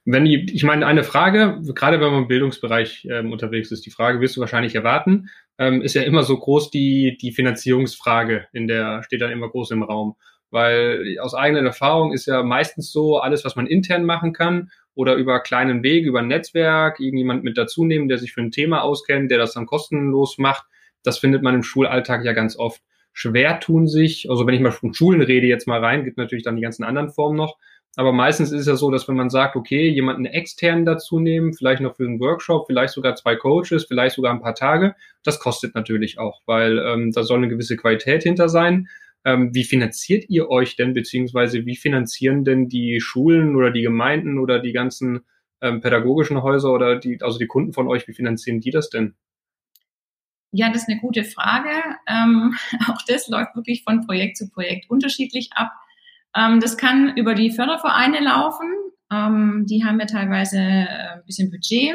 [0.08, 3.90] Wenn die, ich meine, eine Frage, gerade wenn man im Bildungsbereich ähm, unterwegs ist, die
[3.90, 8.68] Frage wirst du wahrscheinlich erwarten, ähm, ist ja immer so groß die, die Finanzierungsfrage, in
[8.68, 10.14] der steht dann immer groß im Raum.
[10.50, 15.16] Weil aus eigener Erfahrung ist ja meistens so, alles, was man intern machen kann oder
[15.16, 18.82] über kleinen Weg, über ein Netzwerk, irgendjemand mit dazu nehmen, der sich für ein Thema
[18.82, 20.66] auskennt, der das dann kostenlos macht,
[21.02, 22.80] das findet man im Schulalltag ja ganz oft.
[23.12, 26.44] Schwer tun sich, also wenn ich mal von Schulen rede jetzt mal rein, gibt natürlich
[26.44, 27.56] dann die ganzen anderen Formen noch.
[27.96, 31.54] Aber meistens ist es ja so, dass wenn man sagt, okay, jemanden externen dazu nehmen,
[31.54, 35.40] vielleicht noch für einen Workshop, vielleicht sogar zwei Coaches, vielleicht sogar ein paar Tage, das
[35.40, 38.88] kostet natürlich auch, weil ähm, da soll eine gewisse Qualität hinter sein.
[39.24, 44.38] Ähm, wie finanziert ihr euch denn, beziehungsweise wie finanzieren denn die Schulen oder die Gemeinden
[44.38, 45.20] oder die ganzen
[45.62, 49.14] ähm, pädagogischen Häuser oder die, also die Kunden von euch, wie finanzieren die das denn?
[50.52, 51.70] Ja, das ist eine gute Frage.
[52.06, 52.54] Ähm,
[52.88, 55.72] auch das läuft wirklich von Projekt zu Projekt unterschiedlich ab.
[56.36, 58.66] Ähm, das kann über die Fördervereine laufen.
[59.10, 61.94] Ähm, die haben ja teilweise äh, ein bisschen Budget.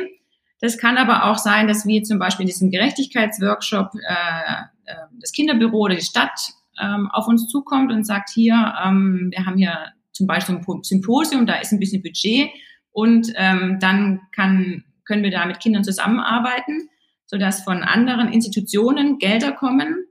[0.59, 4.53] Das kann aber auch sein, dass wir zum Beispiel in diesem Gerechtigkeitsworkshop äh,
[4.85, 6.39] äh, das Kinderbüro oder die Stadt
[6.81, 9.77] ähm, auf uns zukommt und sagt, hier, ähm, wir haben hier
[10.11, 12.49] zum Beispiel ein Symposium, da ist ein bisschen Budget
[12.91, 16.89] und ähm, dann kann, können wir da mit Kindern zusammenarbeiten
[17.31, 20.05] sodass von anderen Institutionen Gelder kommen.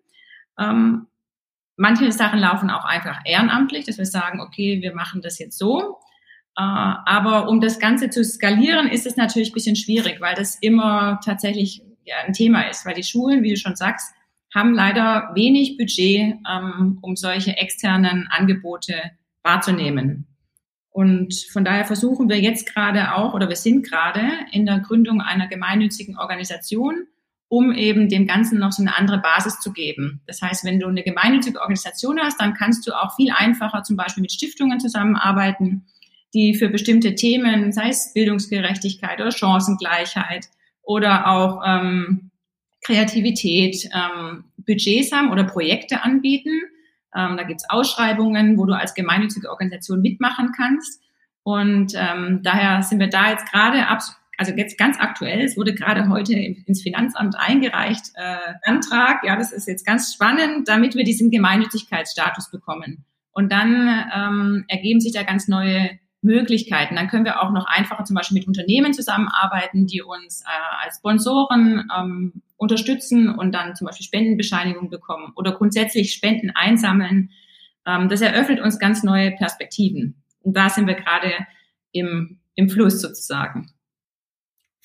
[0.58, 1.06] Ähm,
[1.76, 5.98] manche Sachen laufen auch einfach ehrenamtlich, dass wir sagen, okay, wir machen das jetzt so.
[6.56, 10.56] Äh, aber um das Ganze zu skalieren, ist es natürlich ein bisschen schwierig, weil das
[10.56, 11.82] immer tatsächlich
[12.26, 14.12] ein Thema ist, weil die Schulen, wie du schon sagst,
[14.54, 18.94] haben leider wenig Budget, ähm, um solche externen Angebote
[19.42, 20.26] wahrzunehmen.
[20.90, 25.20] Und von daher versuchen wir jetzt gerade auch, oder wir sind gerade in der Gründung
[25.20, 27.06] einer gemeinnützigen Organisation,
[27.50, 30.22] um eben dem Ganzen noch so eine andere Basis zu geben.
[30.26, 33.96] Das heißt, wenn du eine gemeinnützige Organisation hast, dann kannst du auch viel einfacher zum
[33.96, 35.84] Beispiel mit Stiftungen zusammenarbeiten,
[36.32, 40.46] die für bestimmte Themen, sei es Bildungsgerechtigkeit oder Chancengleichheit
[40.82, 42.30] oder auch ähm,
[42.82, 46.62] Kreativität, ähm, Budgets haben oder Projekte anbieten
[47.14, 51.02] ähm, da gibt's Ausschreibungen, wo du als gemeinnützige Organisation mitmachen kannst.
[51.42, 54.00] Und ähm, daher sind wir da jetzt gerade ab,
[54.40, 59.52] also jetzt ganz aktuell, es wurde gerade heute ins Finanzamt eingereicht, äh, Antrag, ja, das
[59.52, 63.04] ist jetzt ganz spannend, damit wir diesen Gemeinnützigkeitsstatus bekommen.
[63.32, 65.90] Und dann ähm, ergeben sich da ganz neue
[66.22, 66.96] Möglichkeiten.
[66.96, 70.96] Dann können wir auch noch einfacher zum Beispiel mit Unternehmen zusammenarbeiten, die uns äh, als
[70.96, 77.28] Sponsoren ähm, unterstützen und dann zum Beispiel Spendenbescheinigung bekommen oder grundsätzlich Spenden einsammeln.
[77.84, 80.22] Ähm, das eröffnet uns ganz neue Perspektiven.
[80.40, 81.30] Und da sind wir gerade
[81.92, 83.74] im, im Fluss sozusagen.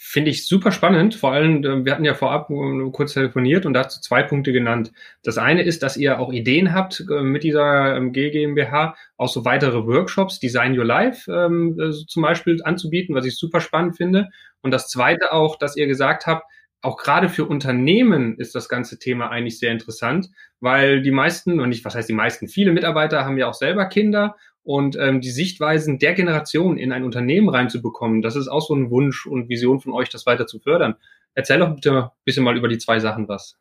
[0.08, 1.16] Finde ich super spannend.
[1.16, 2.48] Vor allem, äh, wir hatten ja vorab
[2.92, 4.92] kurz telefoniert und dazu zwei Punkte genannt.
[5.24, 9.46] Das eine ist, dass ihr auch Ideen habt äh, mit dieser ähm, GmbH, auch so
[9.46, 14.30] weitere Workshops, Design Your Life ähm, äh, zum Beispiel anzubieten, was ich super spannend finde.
[14.62, 16.46] Und das zweite auch, dass ihr gesagt habt,
[16.82, 21.70] auch gerade für Unternehmen ist das ganze Thema eigentlich sehr interessant, weil die meisten, und
[21.70, 25.30] nicht, was heißt die meisten, viele Mitarbeiter haben ja auch selber Kinder und ähm, die
[25.30, 29.80] Sichtweisen der Generation in ein Unternehmen reinzubekommen, das ist auch so ein Wunsch und Vision
[29.80, 30.96] von euch, das weiter zu fördern.
[31.36, 33.58] Erzähl doch bitte ein bisschen mal über die zwei Sachen was.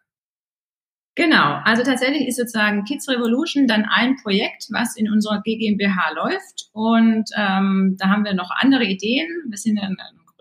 [1.14, 6.70] Genau, also tatsächlich ist sozusagen Kids Revolution dann ein Projekt, was in unserer GmbH läuft
[6.72, 9.28] und ähm, da haben wir noch andere Ideen.
[9.48, 9.96] Wir sind ein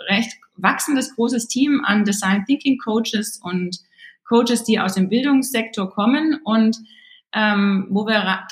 [0.09, 3.79] recht wachsendes großes Team an Design Thinking Coaches und
[4.27, 6.77] Coaches, die aus dem Bildungssektor kommen und
[7.33, 8.47] ähm, wo wir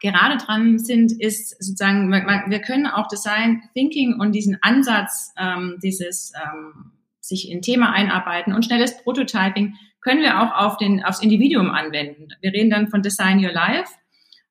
[0.00, 6.32] gerade dran sind, ist sozusagen, wir können auch Design Thinking und diesen Ansatz, ähm, dieses
[6.34, 11.70] ähm, sich in Thema einarbeiten und schnelles Prototyping, können wir auch auf den, aufs Individuum
[11.70, 12.28] anwenden.
[12.40, 13.92] Wir reden dann von Design Your Life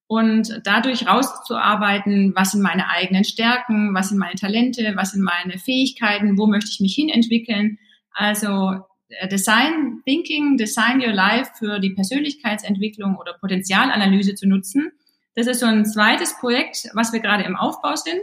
[0.08, 5.60] und dadurch rauszuarbeiten, was sind meine eigenen Stärken, was sind meine Talente, was sind meine
[5.60, 7.78] Fähigkeiten, wo möchte ich mich hin entwickeln.
[8.14, 14.92] Also äh, Design Thinking, Design Your Life für die Persönlichkeitsentwicklung oder Potenzialanalyse zu nutzen.
[15.40, 18.20] Das ist so ein zweites Projekt, was wir gerade im Aufbau sind.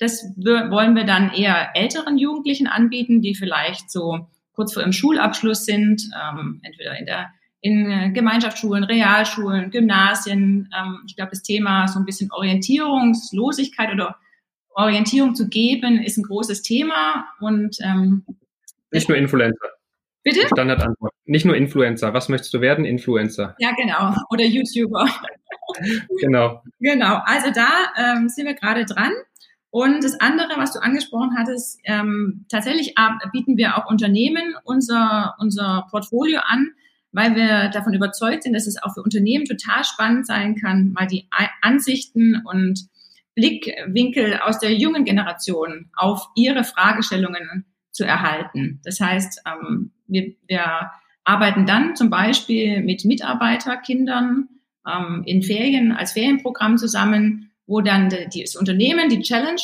[0.00, 5.66] Das wollen wir dann eher älteren Jugendlichen anbieten, die vielleicht so kurz vor ihrem Schulabschluss
[5.66, 10.70] sind, ähm, entweder in der in äh, Gemeinschaftsschulen, Realschulen, Gymnasien.
[10.74, 14.16] Ähm, ich glaube, das Thema so ein bisschen Orientierungslosigkeit oder
[14.70, 18.24] Orientierung zu geben, ist ein großes Thema und ähm,
[18.92, 19.75] nicht nur Influencer.
[20.26, 20.48] Bitte?
[20.48, 21.12] Standardantwort.
[21.24, 22.12] Nicht nur Influencer.
[22.12, 22.84] Was möchtest du werden?
[22.84, 23.54] Influencer.
[23.60, 24.12] Ja, genau.
[24.28, 25.08] Oder YouTuber.
[26.20, 26.64] genau.
[26.80, 27.20] Genau.
[27.24, 29.12] Also da ähm, sind wir gerade dran.
[29.70, 32.96] Und das andere, was du angesprochen hattest, ähm, tatsächlich
[33.32, 36.70] bieten wir auch Unternehmen unser, unser Portfolio an,
[37.12, 41.06] weil wir davon überzeugt sind, dass es auch für Unternehmen total spannend sein kann, mal
[41.06, 41.28] die
[41.62, 42.88] Ansichten und
[43.36, 47.64] Blickwinkel aus der jungen Generation auf ihre Fragestellungen
[47.96, 48.80] zu erhalten.
[48.84, 50.90] Das heißt, ähm, wir, wir
[51.24, 54.48] arbeiten dann zum Beispiel mit Mitarbeiterkindern
[54.86, 59.60] ähm, in Ferien als Ferienprogramm zusammen, wo dann die, das Unternehmen die Challenge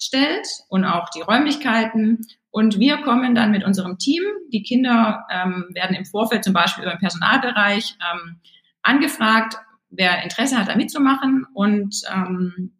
[0.00, 2.26] stellt und auch die Räumlichkeiten.
[2.50, 4.22] Und wir kommen dann mit unserem Team.
[4.52, 8.40] Die Kinder ähm, werden im Vorfeld zum Beispiel über den Personalbereich ähm,
[8.82, 9.56] angefragt,
[9.90, 11.46] wer Interesse hat, da mitzumachen.
[11.54, 12.72] Und ähm,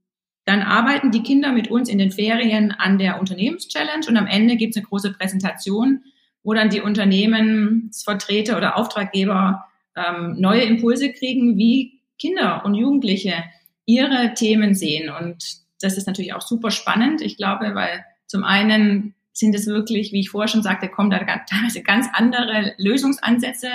[0.49, 4.57] dann arbeiten die Kinder mit uns in den Ferien an der Unternehmenschallenge und am Ende
[4.57, 6.05] gibt es eine große Präsentation,
[6.43, 13.45] wo dann die Unternehmensvertreter oder Auftraggeber ähm, neue Impulse kriegen, wie Kinder und Jugendliche
[13.85, 15.11] ihre Themen sehen.
[15.11, 15.45] Und
[15.83, 17.21] das ist natürlich auch super spannend.
[17.21, 21.19] Ich glaube, weil zum einen sind es wirklich, wie ich vorher schon sagte, kommen da
[21.51, 23.69] teilweise ganz andere Lösungsansätze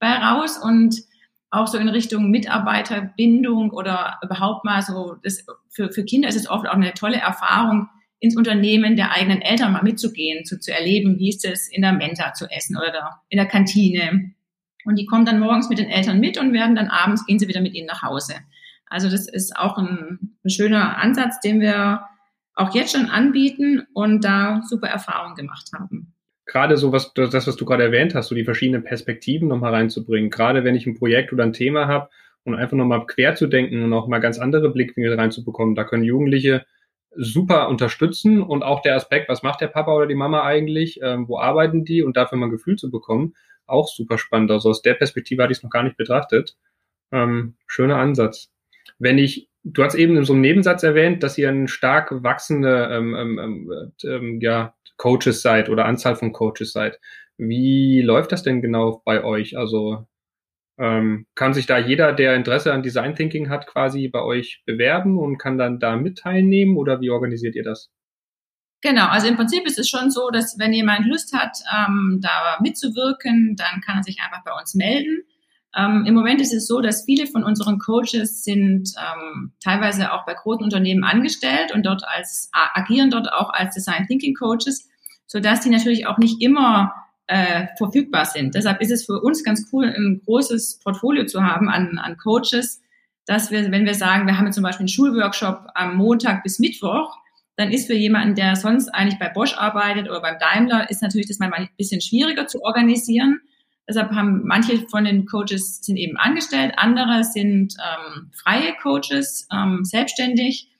[0.00, 1.04] bei raus und
[1.50, 6.48] auch so in Richtung Mitarbeiterbindung oder überhaupt mal so, das, für, für Kinder ist es
[6.48, 7.88] oft auch eine tolle Erfahrung,
[8.20, 11.92] ins Unternehmen der eigenen Eltern mal mitzugehen, zu, zu erleben, wie ist es in der
[11.92, 14.34] Mensa zu essen oder in der Kantine.
[14.84, 17.48] Und die kommen dann morgens mit den Eltern mit und werden dann abends gehen sie
[17.48, 18.34] wieder mit ihnen nach Hause.
[18.86, 22.02] Also das ist auch ein, ein schöner Ansatz, den wir
[22.54, 26.14] auch jetzt schon anbieten und da super Erfahrungen gemacht haben
[26.50, 30.30] gerade so was, das, was du gerade erwähnt hast, so die verschiedenen Perspektiven nochmal reinzubringen.
[30.30, 32.10] Gerade wenn ich ein Projekt oder ein Thema habe
[32.44, 36.02] und einfach nochmal quer zu denken und auch mal ganz andere Blickwinkel reinzubekommen, da können
[36.02, 36.66] Jugendliche
[37.14, 41.28] super unterstützen und auch der Aspekt, was macht der Papa oder die Mama eigentlich, ähm,
[41.28, 43.34] wo arbeiten die und dafür mal ein Gefühl zu bekommen,
[43.66, 44.50] auch super spannend.
[44.50, 46.56] Also aus der Perspektive hatte ich es noch gar nicht betrachtet.
[47.12, 48.50] Ähm, schöner Ansatz.
[48.98, 52.88] Wenn ich, du hast eben in so einem Nebensatz erwähnt, dass ihr ein stark wachsende
[52.90, 57.00] ähm, ähm, ähm, ähm ja, Coaches seid oder Anzahl von Coaches seid.
[57.38, 59.56] Wie läuft das denn genau bei euch?
[59.56, 60.06] Also
[60.78, 65.18] ähm, kann sich da jeder, der Interesse an Design Thinking hat, quasi bei euch bewerben
[65.18, 67.90] und kann dann da mit teilnehmen oder wie organisiert ihr das?
[68.82, 72.58] Genau, also im Prinzip ist es schon so, dass wenn jemand Lust hat, ähm, da
[72.60, 75.22] mitzuwirken, dann kann er sich einfach bei uns melden.
[75.76, 80.26] Ähm, Im Moment ist es so, dass viele von unseren Coaches sind ähm, teilweise auch
[80.26, 84.90] bei großen Unternehmen angestellt und dort als agieren dort auch als Design Thinking Coaches
[85.30, 86.92] sodass die natürlich auch nicht immer
[87.28, 88.56] äh, verfügbar sind.
[88.56, 92.82] Deshalb ist es für uns ganz cool, ein großes Portfolio zu haben an, an Coaches,
[93.26, 96.58] dass wir, wenn wir sagen, wir haben jetzt zum Beispiel einen Schulworkshop am Montag bis
[96.58, 97.16] Mittwoch,
[97.54, 101.28] dann ist für jemanden, der sonst eigentlich bei Bosch arbeitet oder beim Daimler, ist natürlich
[101.28, 103.40] das manchmal ein bisschen schwieriger zu organisieren.
[103.90, 109.80] Deshalb haben manche von den Coaches sind eben angestellt, andere sind ähm, freie Coaches, ähm,
[109.84, 110.70] selbstständig.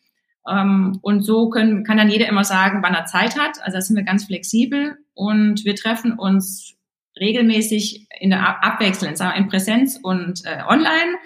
[0.49, 3.61] Ähm, und so können, kann dann jeder immer sagen, wann er Zeit hat.
[3.63, 6.77] Also da sind wir ganz flexibel und wir treffen uns
[7.19, 11.17] regelmäßig in der Abwechslung, sagen wir in Präsenz und äh, online,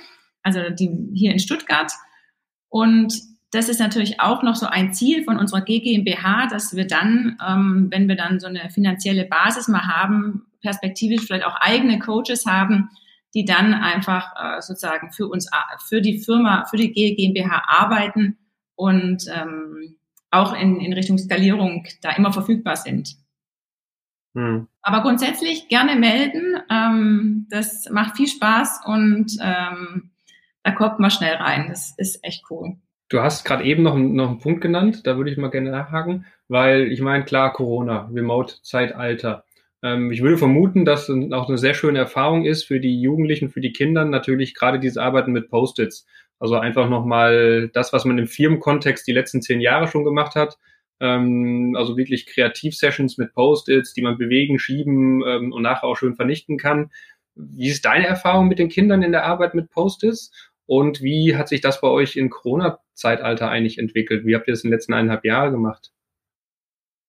[0.42, 1.92] also die hier in Stuttgart.
[2.70, 3.12] Und
[3.50, 7.88] das ist natürlich auch noch so ein Ziel von unserer GmbH, dass wir dann, ähm,
[7.90, 12.90] wenn wir dann so eine finanzielle Basis mal haben, perspektivisch vielleicht auch eigene Coaches haben,
[13.34, 15.48] die dann einfach äh, sozusagen für uns,
[15.86, 18.38] für die Firma, für die GmbH arbeiten
[18.74, 19.96] und ähm,
[20.30, 23.16] auch in, in Richtung Skalierung da immer verfügbar sind.
[24.34, 24.66] Hm.
[24.82, 26.56] Aber grundsätzlich gerne melden.
[26.70, 30.10] Ähm, das macht viel Spaß und ähm,
[30.62, 31.66] da kommt man schnell rein.
[31.68, 32.76] Das ist echt cool.
[33.10, 36.24] Du hast gerade eben noch, noch einen Punkt genannt, da würde ich mal gerne nachhaken,
[36.48, 39.44] weil ich meine, klar, Corona, Remote-Zeitalter.
[39.84, 43.50] Ähm, ich würde vermuten, dass es auch eine sehr schöne Erfahrung ist für die Jugendlichen,
[43.50, 46.06] für die Kinder natürlich gerade diese Arbeiten mit Post-its.
[46.40, 50.58] Also einfach nochmal das, was man im Firmenkontext die letzten zehn Jahre schon gemacht hat.
[51.00, 56.14] Ähm, also wirklich Kreativ-Sessions mit Post-its, die man bewegen, schieben ähm, und nachher auch schön
[56.16, 56.90] vernichten kann.
[57.34, 60.32] Wie ist deine Erfahrung mit den Kindern in der Arbeit mit Post-its?
[60.66, 64.24] Und wie hat sich das bei euch in Corona-Zeitalter eigentlich entwickelt?
[64.24, 65.93] Wie habt ihr das in den letzten eineinhalb Jahren gemacht?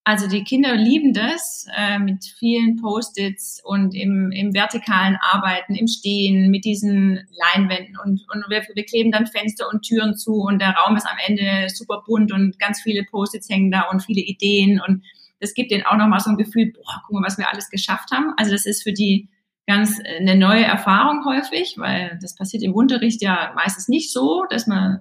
[0.08, 5.88] Also die Kinder lieben das äh, mit vielen Post-its und im, im vertikalen Arbeiten, im
[5.88, 10.60] Stehen, mit diesen Leinwänden und, und wir, wir kleben dann Fenster und Türen zu und
[10.60, 14.20] der Raum ist am Ende super bunt und ganz viele Post-its hängen da und viele
[14.20, 15.02] Ideen und
[15.40, 18.12] das gibt denen auch nochmal so ein Gefühl, boah, guck mal, was wir alles geschafft
[18.12, 18.32] haben.
[18.36, 19.28] Also das ist für die
[19.66, 24.44] ganz äh, eine neue Erfahrung häufig, weil das passiert im Unterricht ja meistens nicht so,
[24.50, 25.00] dass man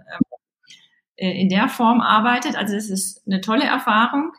[1.16, 2.56] äh, in der Form arbeitet.
[2.56, 4.32] Also es ist eine tolle Erfahrung.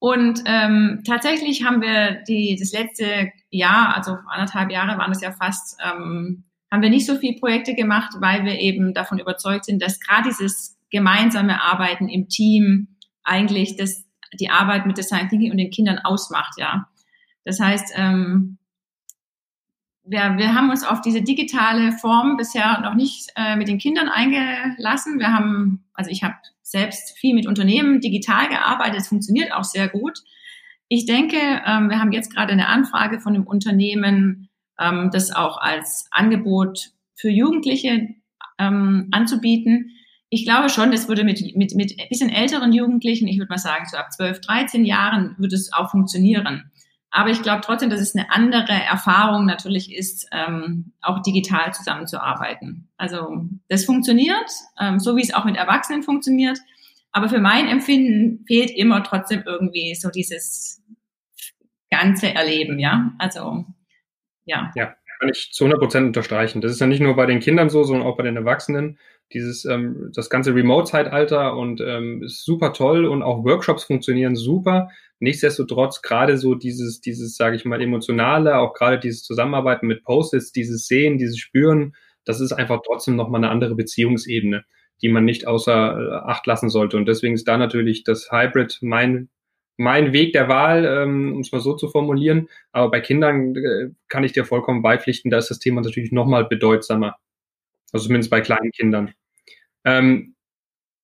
[0.00, 5.32] Und ähm, tatsächlich haben wir die, das letzte Jahr, also anderthalb Jahre waren es ja
[5.32, 9.82] fast, ähm, haben wir nicht so viele Projekte gemacht, weil wir eben davon überzeugt sind,
[9.82, 14.04] dass gerade dieses gemeinsame Arbeiten im Team eigentlich das,
[14.38, 16.88] die Arbeit mit Design Thinking und den Kindern ausmacht, ja.
[17.44, 18.58] Das heißt, ähm,
[20.04, 24.08] wir, wir haben uns auf diese digitale Form bisher noch nicht äh, mit den Kindern
[24.08, 25.18] eingelassen.
[25.18, 26.34] Wir haben, also ich habe
[26.70, 29.00] selbst viel mit Unternehmen digital gearbeitet.
[29.00, 30.18] Es funktioniert auch sehr gut.
[30.88, 35.58] Ich denke, ähm, wir haben jetzt gerade eine Anfrage von einem Unternehmen, ähm, das auch
[35.58, 38.08] als Angebot für Jugendliche
[38.58, 39.90] ähm, anzubieten.
[40.30, 43.86] Ich glaube schon, das würde mit, mit, mit bisschen älteren Jugendlichen, ich würde mal sagen,
[43.90, 46.70] so ab 12, 13 Jahren, würde es auch funktionieren.
[47.10, 52.88] Aber ich glaube trotzdem, dass es eine andere Erfahrung natürlich ist, ähm, auch digital zusammenzuarbeiten.
[52.96, 56.58] Also das funktioniert, ähm, so wie es auch mit Erwachsenen funktioniert.
[57.12, 60.82] Aber für mein Empfinden fehlt immer trotzdem irgendwie so dieses
[61.90, 63.12] ganze Erleben, ja.
[63.18, 63.64] Also
[64.44, 64.70] ja.
[64.74, 66.60] Ja, kann ich zu 100 Prozent unterstreichen.
[66.60, 68.98] Das ist ja nicht nur bei den Kindern so, sondern auch bei den Erwachsenen.
[69.32, 74.88] Dieses, ähm, das ganze Remote-Zeitalter und ähm, ist super toll und auch Workshops funktionieren super.
[75.20, 80.52] Nichtsdestotrotz gerade so dieses, dieses, sage ich mal, emotionale, auch gerade dieses Zusammenarbeiten mit Post-its,
[80.52, 84.64] dieses Sehen, dieses Spüren, das ist einfach trotzdem nochmal eine andere Beziehungsebene,
[85.02, 86.96] die man nicht außer äh, Acht lassen sollte.
[86.96, 89.28] Und deswegen ist da natürlich das Hybrid mein
[89.78, 92.48] mein Weg der Wahl, ähm, um es mal so zu formulieren.
[92.72, 96.44] Aber bei Kindern äh, kann ich dir vollkommen beipflichten, da ist das Thema natürlich nochmal
[96.44, 97.16] bedeutsamer.
[97.92, 99.12] Also zumindest bei kleinen Kindern.
[99.84, 100.34] Ähm,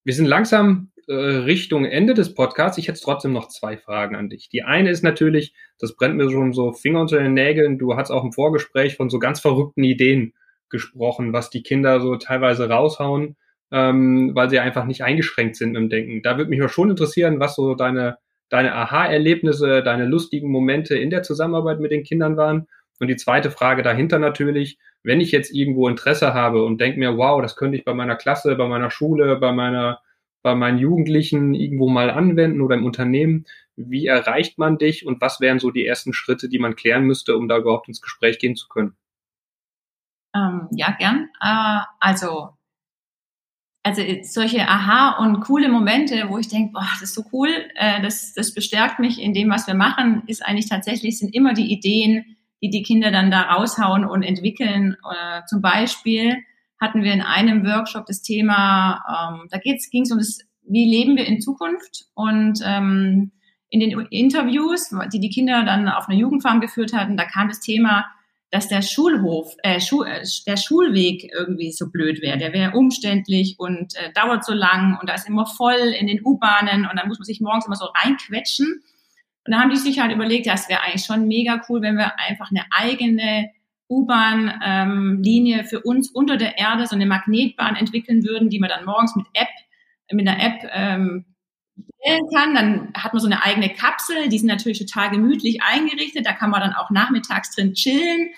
[0.03, 2.77] wir sind langsam äh, Richtung Ende des Podcasts.
[2.77, 4.49] Ich hätte trotzdem noch zwei Fragen an dich.
[4.49, 7.77] Die eine ist natürlich, das brennt mir schon so Finger unter den Nägeln.
[7.77, 10.33] Du hast auch im Vorgespräch von so ganz verrückten Ideen
[10.69, 13.35] gesprochen, was die Kinder so teilweise raushauen,
[13.71, 16.21] ähm, weil sie einfach nicht eingeschränkt sind im Denken.
[16.21, 18.17] Da würde mich mal schon interessieren, was so deine,
[18.49, 22.67] deine Aha-Erlebnisse, deine lustigen Momente in der Zusammenarbeit mit den Kindern waren.
[22.99, 27.17] Und die zweite Frage dahinter natürlich, wenn ich jetzt irgendwo Interesse habe und denke mir,
[27.17, 30.01] wow, das könnte ich bei meiner Klasse, bei meiner Schule, bei meiner
[30.45, 33.45] bei meinen Jugendlichen irgendwo mal anwenden oder im Unternehmen?
[33.75, 37.35] Wie erreicht man dich und was wären so die ersten Schritte, die man klären müsste,
[37.35, 38.95] um da überhaupt ins Gespräch gehen zu können?
[40.35, 41.29] Ähm, ja, gern.
[41.41, 42.49] Äh, also,
[43.81, 48.03] also solche Aha und coole Momente, wo ich denke, boah, das ist so cool, äh,
[48.03, 51.73] das, das bestärkt mich in dem, was wir machen, ist eigentlich tatsächlich, sind immer die
[51.73, 52.34] Ideen,
[52.65, 54.97] die die Kinder dann da raushauen und entwickeln.
[55.03, 56.37] Äh, zum Beispiel,
[56.79, 61.15] hatten wir in einem Workshop das Thema, ähm, da ging es um das, wie leben
[61.15, 63.31] wir in Zukunft und ähm,
[63.69, 67.59] in den Interviews, die die Kinder dann auf einer Jugendfarm geführt hatten, da kam das
[67.59, 68.05] Thema,
[68.51, 72.37] dass der Schulhof, äh, Schul, äh, der Schulweg irgendwie so blöd wäre.
[72.37, 76.21] Der wäre umständlich und äh, dauert so lang und da ist immer voll in den
[76.23, 78.81] U-Bahnen und dann muss man sich morgens immer so reinquetschen.
[79.45, 81.97] Und da haben die sich halt überlegt, ja, es wäre eigentlich schon mega cool, wenn
[81.97, 83.51] wir einfach eine eigene
[83.89, 88.85] U-Bahn-Linie ähm, für uns unter der Erde, so eine Magnetbahn entwickeln würden, die man dann
[88.85, 89.47] morgens mit App,
[90.11, 91.25] mit einer App ähm,
[92.03, 92.55] wählen kann.
[92.55, 96.49] Dann hat man so eine eigene Kapsel, die sind natürlich total gemütlich eingerichtet, da kann
[96.49, 98.29] man dann auch nachmittags drin chillen.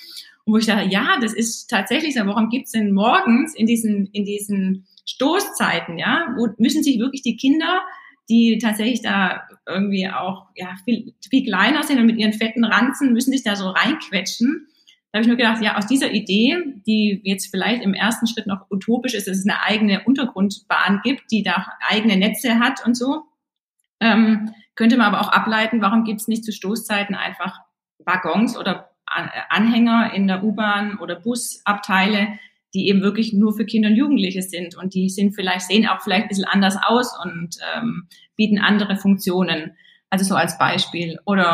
[0.44, 4.08] Und wo ich dachte, ja, das ist tatsächlich so, warum gibt's denn morgens in diesen,
[4.08, 7.82] in diesen Stoßzeiten, ja, wo müssen sich wirklich die Kinder
[8.30, 13.14] die tatsächlich da irgendwie auch ja, viel, viel kleiner sind und mit ihren fetten Ranzen
[13.14, 14.68] müssen sich da so reinquetschen.
[15.12, 18.48] Da habe ich nur gedacht, ja, aus dieser Idee, die jetzt vielleicht im ersten Schritt
[18.48, 22.96] noch utopisch ist, dass es eine eigene Untergrundbahn gibt, die da eigene Netze hat und
[22.96, 23.24] so,
[24.00, 27.62] ähm, könnte man aber auch ableiten, warum gibt es nicht zu Stoßzeiten einfach
[28.00, 32.40] Waggons oder Anhänger in der U-Bahn oder Busabteile,
[32.78, 36.02] die eben wirklich nur für Kinder und Jugendliche sind und die sind vielleicht, sehen auch
[36.02, 39.76] vielleicht ein bisschen anders aus und ähm, bieten andere Funktionen.
[40.12, 41.18] Also so als Beispiel.
[41.26, 41.54] Oder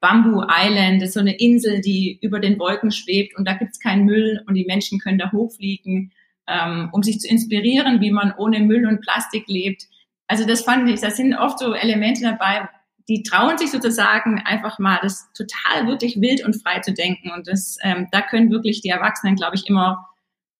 [0.00, 4.04] Bamboo Island, ist so eine Insel, die über den Wolken schwebt und da gibt's keinen
[4.04, 6.12] Müll und die Menschen können da hochfliegen,
[6.48, 9.84] ähm, um sich zu inspirieren, wie man ohne Müll und Plastik lebt.
[10.26, 12.68] Also das fand ich, da sind oft so Elemente dabei,
[13.08, 17.30] die trauen sich sozusagen einfach mal das total wirklich wild und frei zu denken.
[17.30, 20.08] Und das, ähm, da können wirklich die Erwachsenen, glaube ich, immer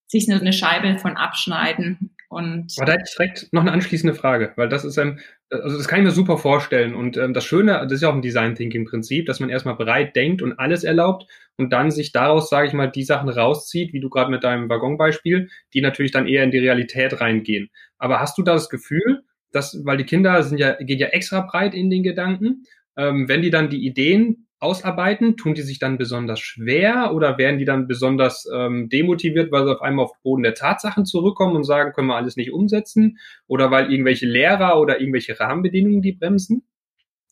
[0.07, 2.11] sich eine Scheibe von abschneiden.
[2.29, 5.77] Und Aber da hätte ich direkt noch eine anschließende Frage, weil das ist ähm, also
[5.77, 6.95] das kann ich mir super vorstellen.
[6.95, 9.75] Und ähm, das Schöne, das ist ja auch ein Design Thinking Prinzip, dass man erstmal
[9.75, 11.27] breit denkt und alles erlaubt
[11.57, 14.69] und dann sich daraus, sage ich mal, die Sachen rauszieht, wie du gerade mit deinem
[14.69, 17.69] Waggonbeispiel, die natürlich dann eher in die Realität reingehen.
[17.97, 21.41] Aber hast du da das Gefühl, dass, weil die Kinder sind ja, gehen ja extra
[21.41, 22.63] breit in den Gedanken,
[22.97, 27.59] ähm, wenn die dann die Ideen ausarbeiten, tun die sich dann besonders schwer oder werden
[27.59, 31.55] die dann besonders ähm, demotiviert, weil sie auf einmal auf den Boden der Tatsachen zurückkommen
[31.55, 36.13] und sagen, können wir alles nicht umsetzen oder weil irgendwelche Lehrer oder irgendwelche Rahmenbedingungen die
[36.13, 36.65] bremsen?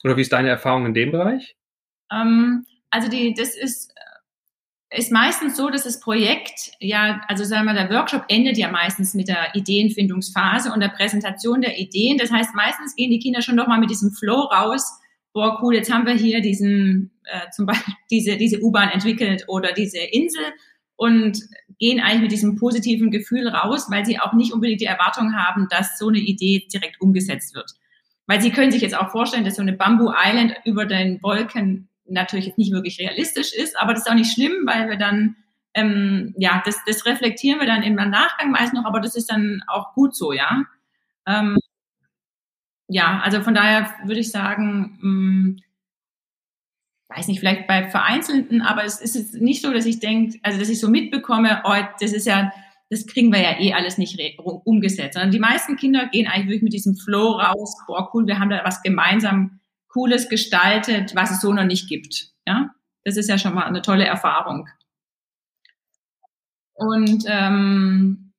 [0.04, 1.56] Oder wie ist deine Erfahrung in dem Bereich?
[2.12, 3.94] Ähm, also die, das ist
[4.96, 9.14] ist meistens so, dass das Projekt ja, also sagen wir, der Workshop endet ja meistens
[9.14, 12.18] mit der Ideenfindungsphase und der Präsentation der Ideen.
[12.18, 15.00] Das heißt, meistens gehen die Kinder schon doch mal mit diesem Flow raus.
[15.34, 19.74] Boah, cool, jetzt haben wir hier diesen, äh, zum Beispiel diese, diese U-Bahn entwickelt oder
[19.74, 20.44] diese Insel
[20.96, 21.40] und
[21.80, 25.68] gehen eigentlich mit diesem positiven Gefühl raus, weil sie auch nicht unbedingt die Erwartung haben,
[25.70, 27.72] dass so eine Idee direkt umgesetzt wird.
[28.28, 31.90] Weil sie können sich jetzt auch vorstellen, dass so eine Bamboo Island über den Wolken
[32.06, 35.36] natürlich jetzt nicht wirklich realistisch ist, aber das ist auch nicht schlimm, weil wir dann,
[35.74, 39.62] ähm, ja, das, das reflektieren wir dann im Nachgang meist noch, aber das ist dann
[39.68, 40.64] auch gut so, ja.
[41.26, 41.58] Ähm,
[42.94, 45.60] ja, also von daher würde ich sagen, mh, hm,
[47.10, 50.70] weiß nicht, vielleicht bei Vereinzelten, aber es ist nicht so, dass ich denke, also dass
[50.70, 52.52] ich so mitbekomme, oh, das ist ja,
[52.90, 56.64] das kriegen wir ja eh alles nicht umgesetzt, sondern die meisten Kinder gehen eigentlich wirklich
[56.64, 61.42] mit diesem Flow raus, boah, cool, wir haben da was gemeinsam Cooles gestaltet, was es
[61.42, 62.32] so noch nicht gibt.
[62.48, 62.72] Ja,
[63.04, 64.68] das ist ja schon mal eine tolle Erfahrung.
[66.74, 68.34] Und ähm,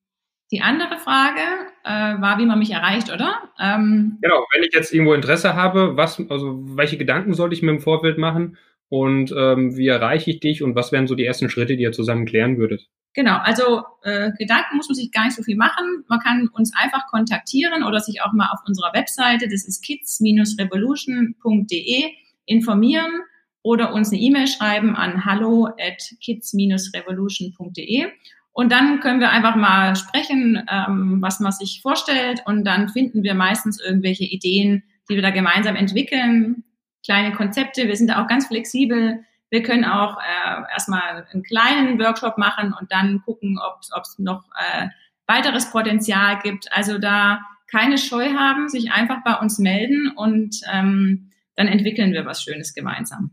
[0.51, 1.41] die andere Frage
[1.85, 3.35] äh, war, wie man mich erreicht, oder?
[3.61, 7.71] Ähm, genau, wenn ich jetzt irgendwo Interesse habe, was, also welche Gedanken sollte ich mir
[7.71, 8.57] im Vorfeld machen
[8.89, 11.91] und ähm, wie erreiche ich dich und was wären so die ersten Schritte, die ihr
[11.91, 12.87] zusammen klären würdet?
[13.13, 16.03] Genau, also äh, Gedanken muss man sich gar nicht so viel machen.
[16.09, 22.03] Man kann uns einfach kontaktieren oder sich auch mal auf unserer Webseite, das ist kids-revolution.de,
[22.45, 23.21] informieren
[23.61, 28.07] oder uns eine E-Mail schreiben an hallo at kids-revolution.de.
[28.55, 32.41] Und dann können wir einfach mal sprechen, ähm, was man sich vorstellt.
[32.45, 36.63] Und dann finden wir meistens irgendwelche Ideen, die wir da gemeinsam entwickeln,
[37.03, 37.87] kleine Konzepte.
[37.87, 42.73] Wir sind da auch ganz flexibel wir können auch äh, erstmal einen kleinen Workshop machen
[42.79, 44.87] und dann gucken, ob es noch äh,
[45.27, 46.71] weiteres Potenzial gibt.
[46.71, 52.25] Also da keine Scheu haben, sich einfach bei uns melden und ähm, dann entwickeln wir
[52.25, 53.31] was Schönes gemeinsam.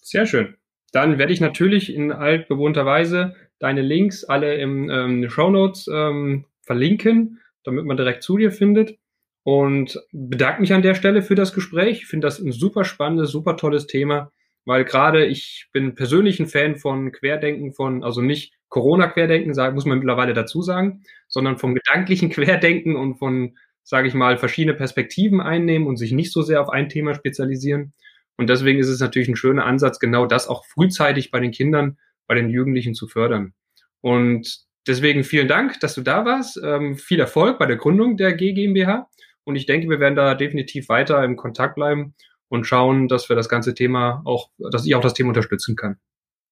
[0.00, 0.57] Sehr schön.
[0.92, 6.44] Dann werde ich natürlich in altbewohnter Weise deine Links alle im ähm, Show Notes ähm,
[6.62, 8.98] verlinken, damit man direkt zu dir findet
[9.42, 12.02] und bedanke mich an der Stelle für das Gespräch.
[12.02, 14.30] Ich finde das ein super spannendes, super tolles Thema,
[14.64, 19.98] weil gerade ich bin persönlich ein Fan von Querdenken, von, also nicht Corona-Querdenken, muss man
[19.98, 25.86] mittlerweile dazu sagen, sondern vom gedanklichen Querdenken und von, sage ich mal, verschiedene Perspektiven einnehmen
[25.86, 27.94] und sich nicht so sehr auf ein Thema spezialisieren.
[28.38, 31.98] Und deswegen ist es natürlich ein schöner Ansatz, genau das auch frühzeitig bei den Kindern,
[32.26, 33.52] bei den Jugendlichen zu fördern.
[34.00, 36.58] Und deswegen vielen Dank, dass du da warst.
[36.64, 39.10] Ähm, viel Erfolg bei der Gründung der GmbH.
[39.44, 42.14] Und ich denke, wir werden da definitiv weiter im Kontakt bleiben
[42.48, 45.98] und schauen, dass wir das ganze Thema auch, dass ich auch das Thema unterstützen kann.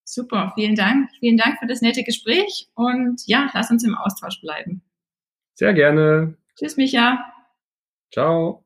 [0.05, 1.11] Super, vielen Dank.
[1.19, 4.83] Vielen Dank für das nette Gespräch und ja, lass uns im Austausch bleiben.
[5.55, 6.37] Sehr gerne.
[6.57, 7.25] Tschüss, Micha.
[8.13, 8.66] Ciao.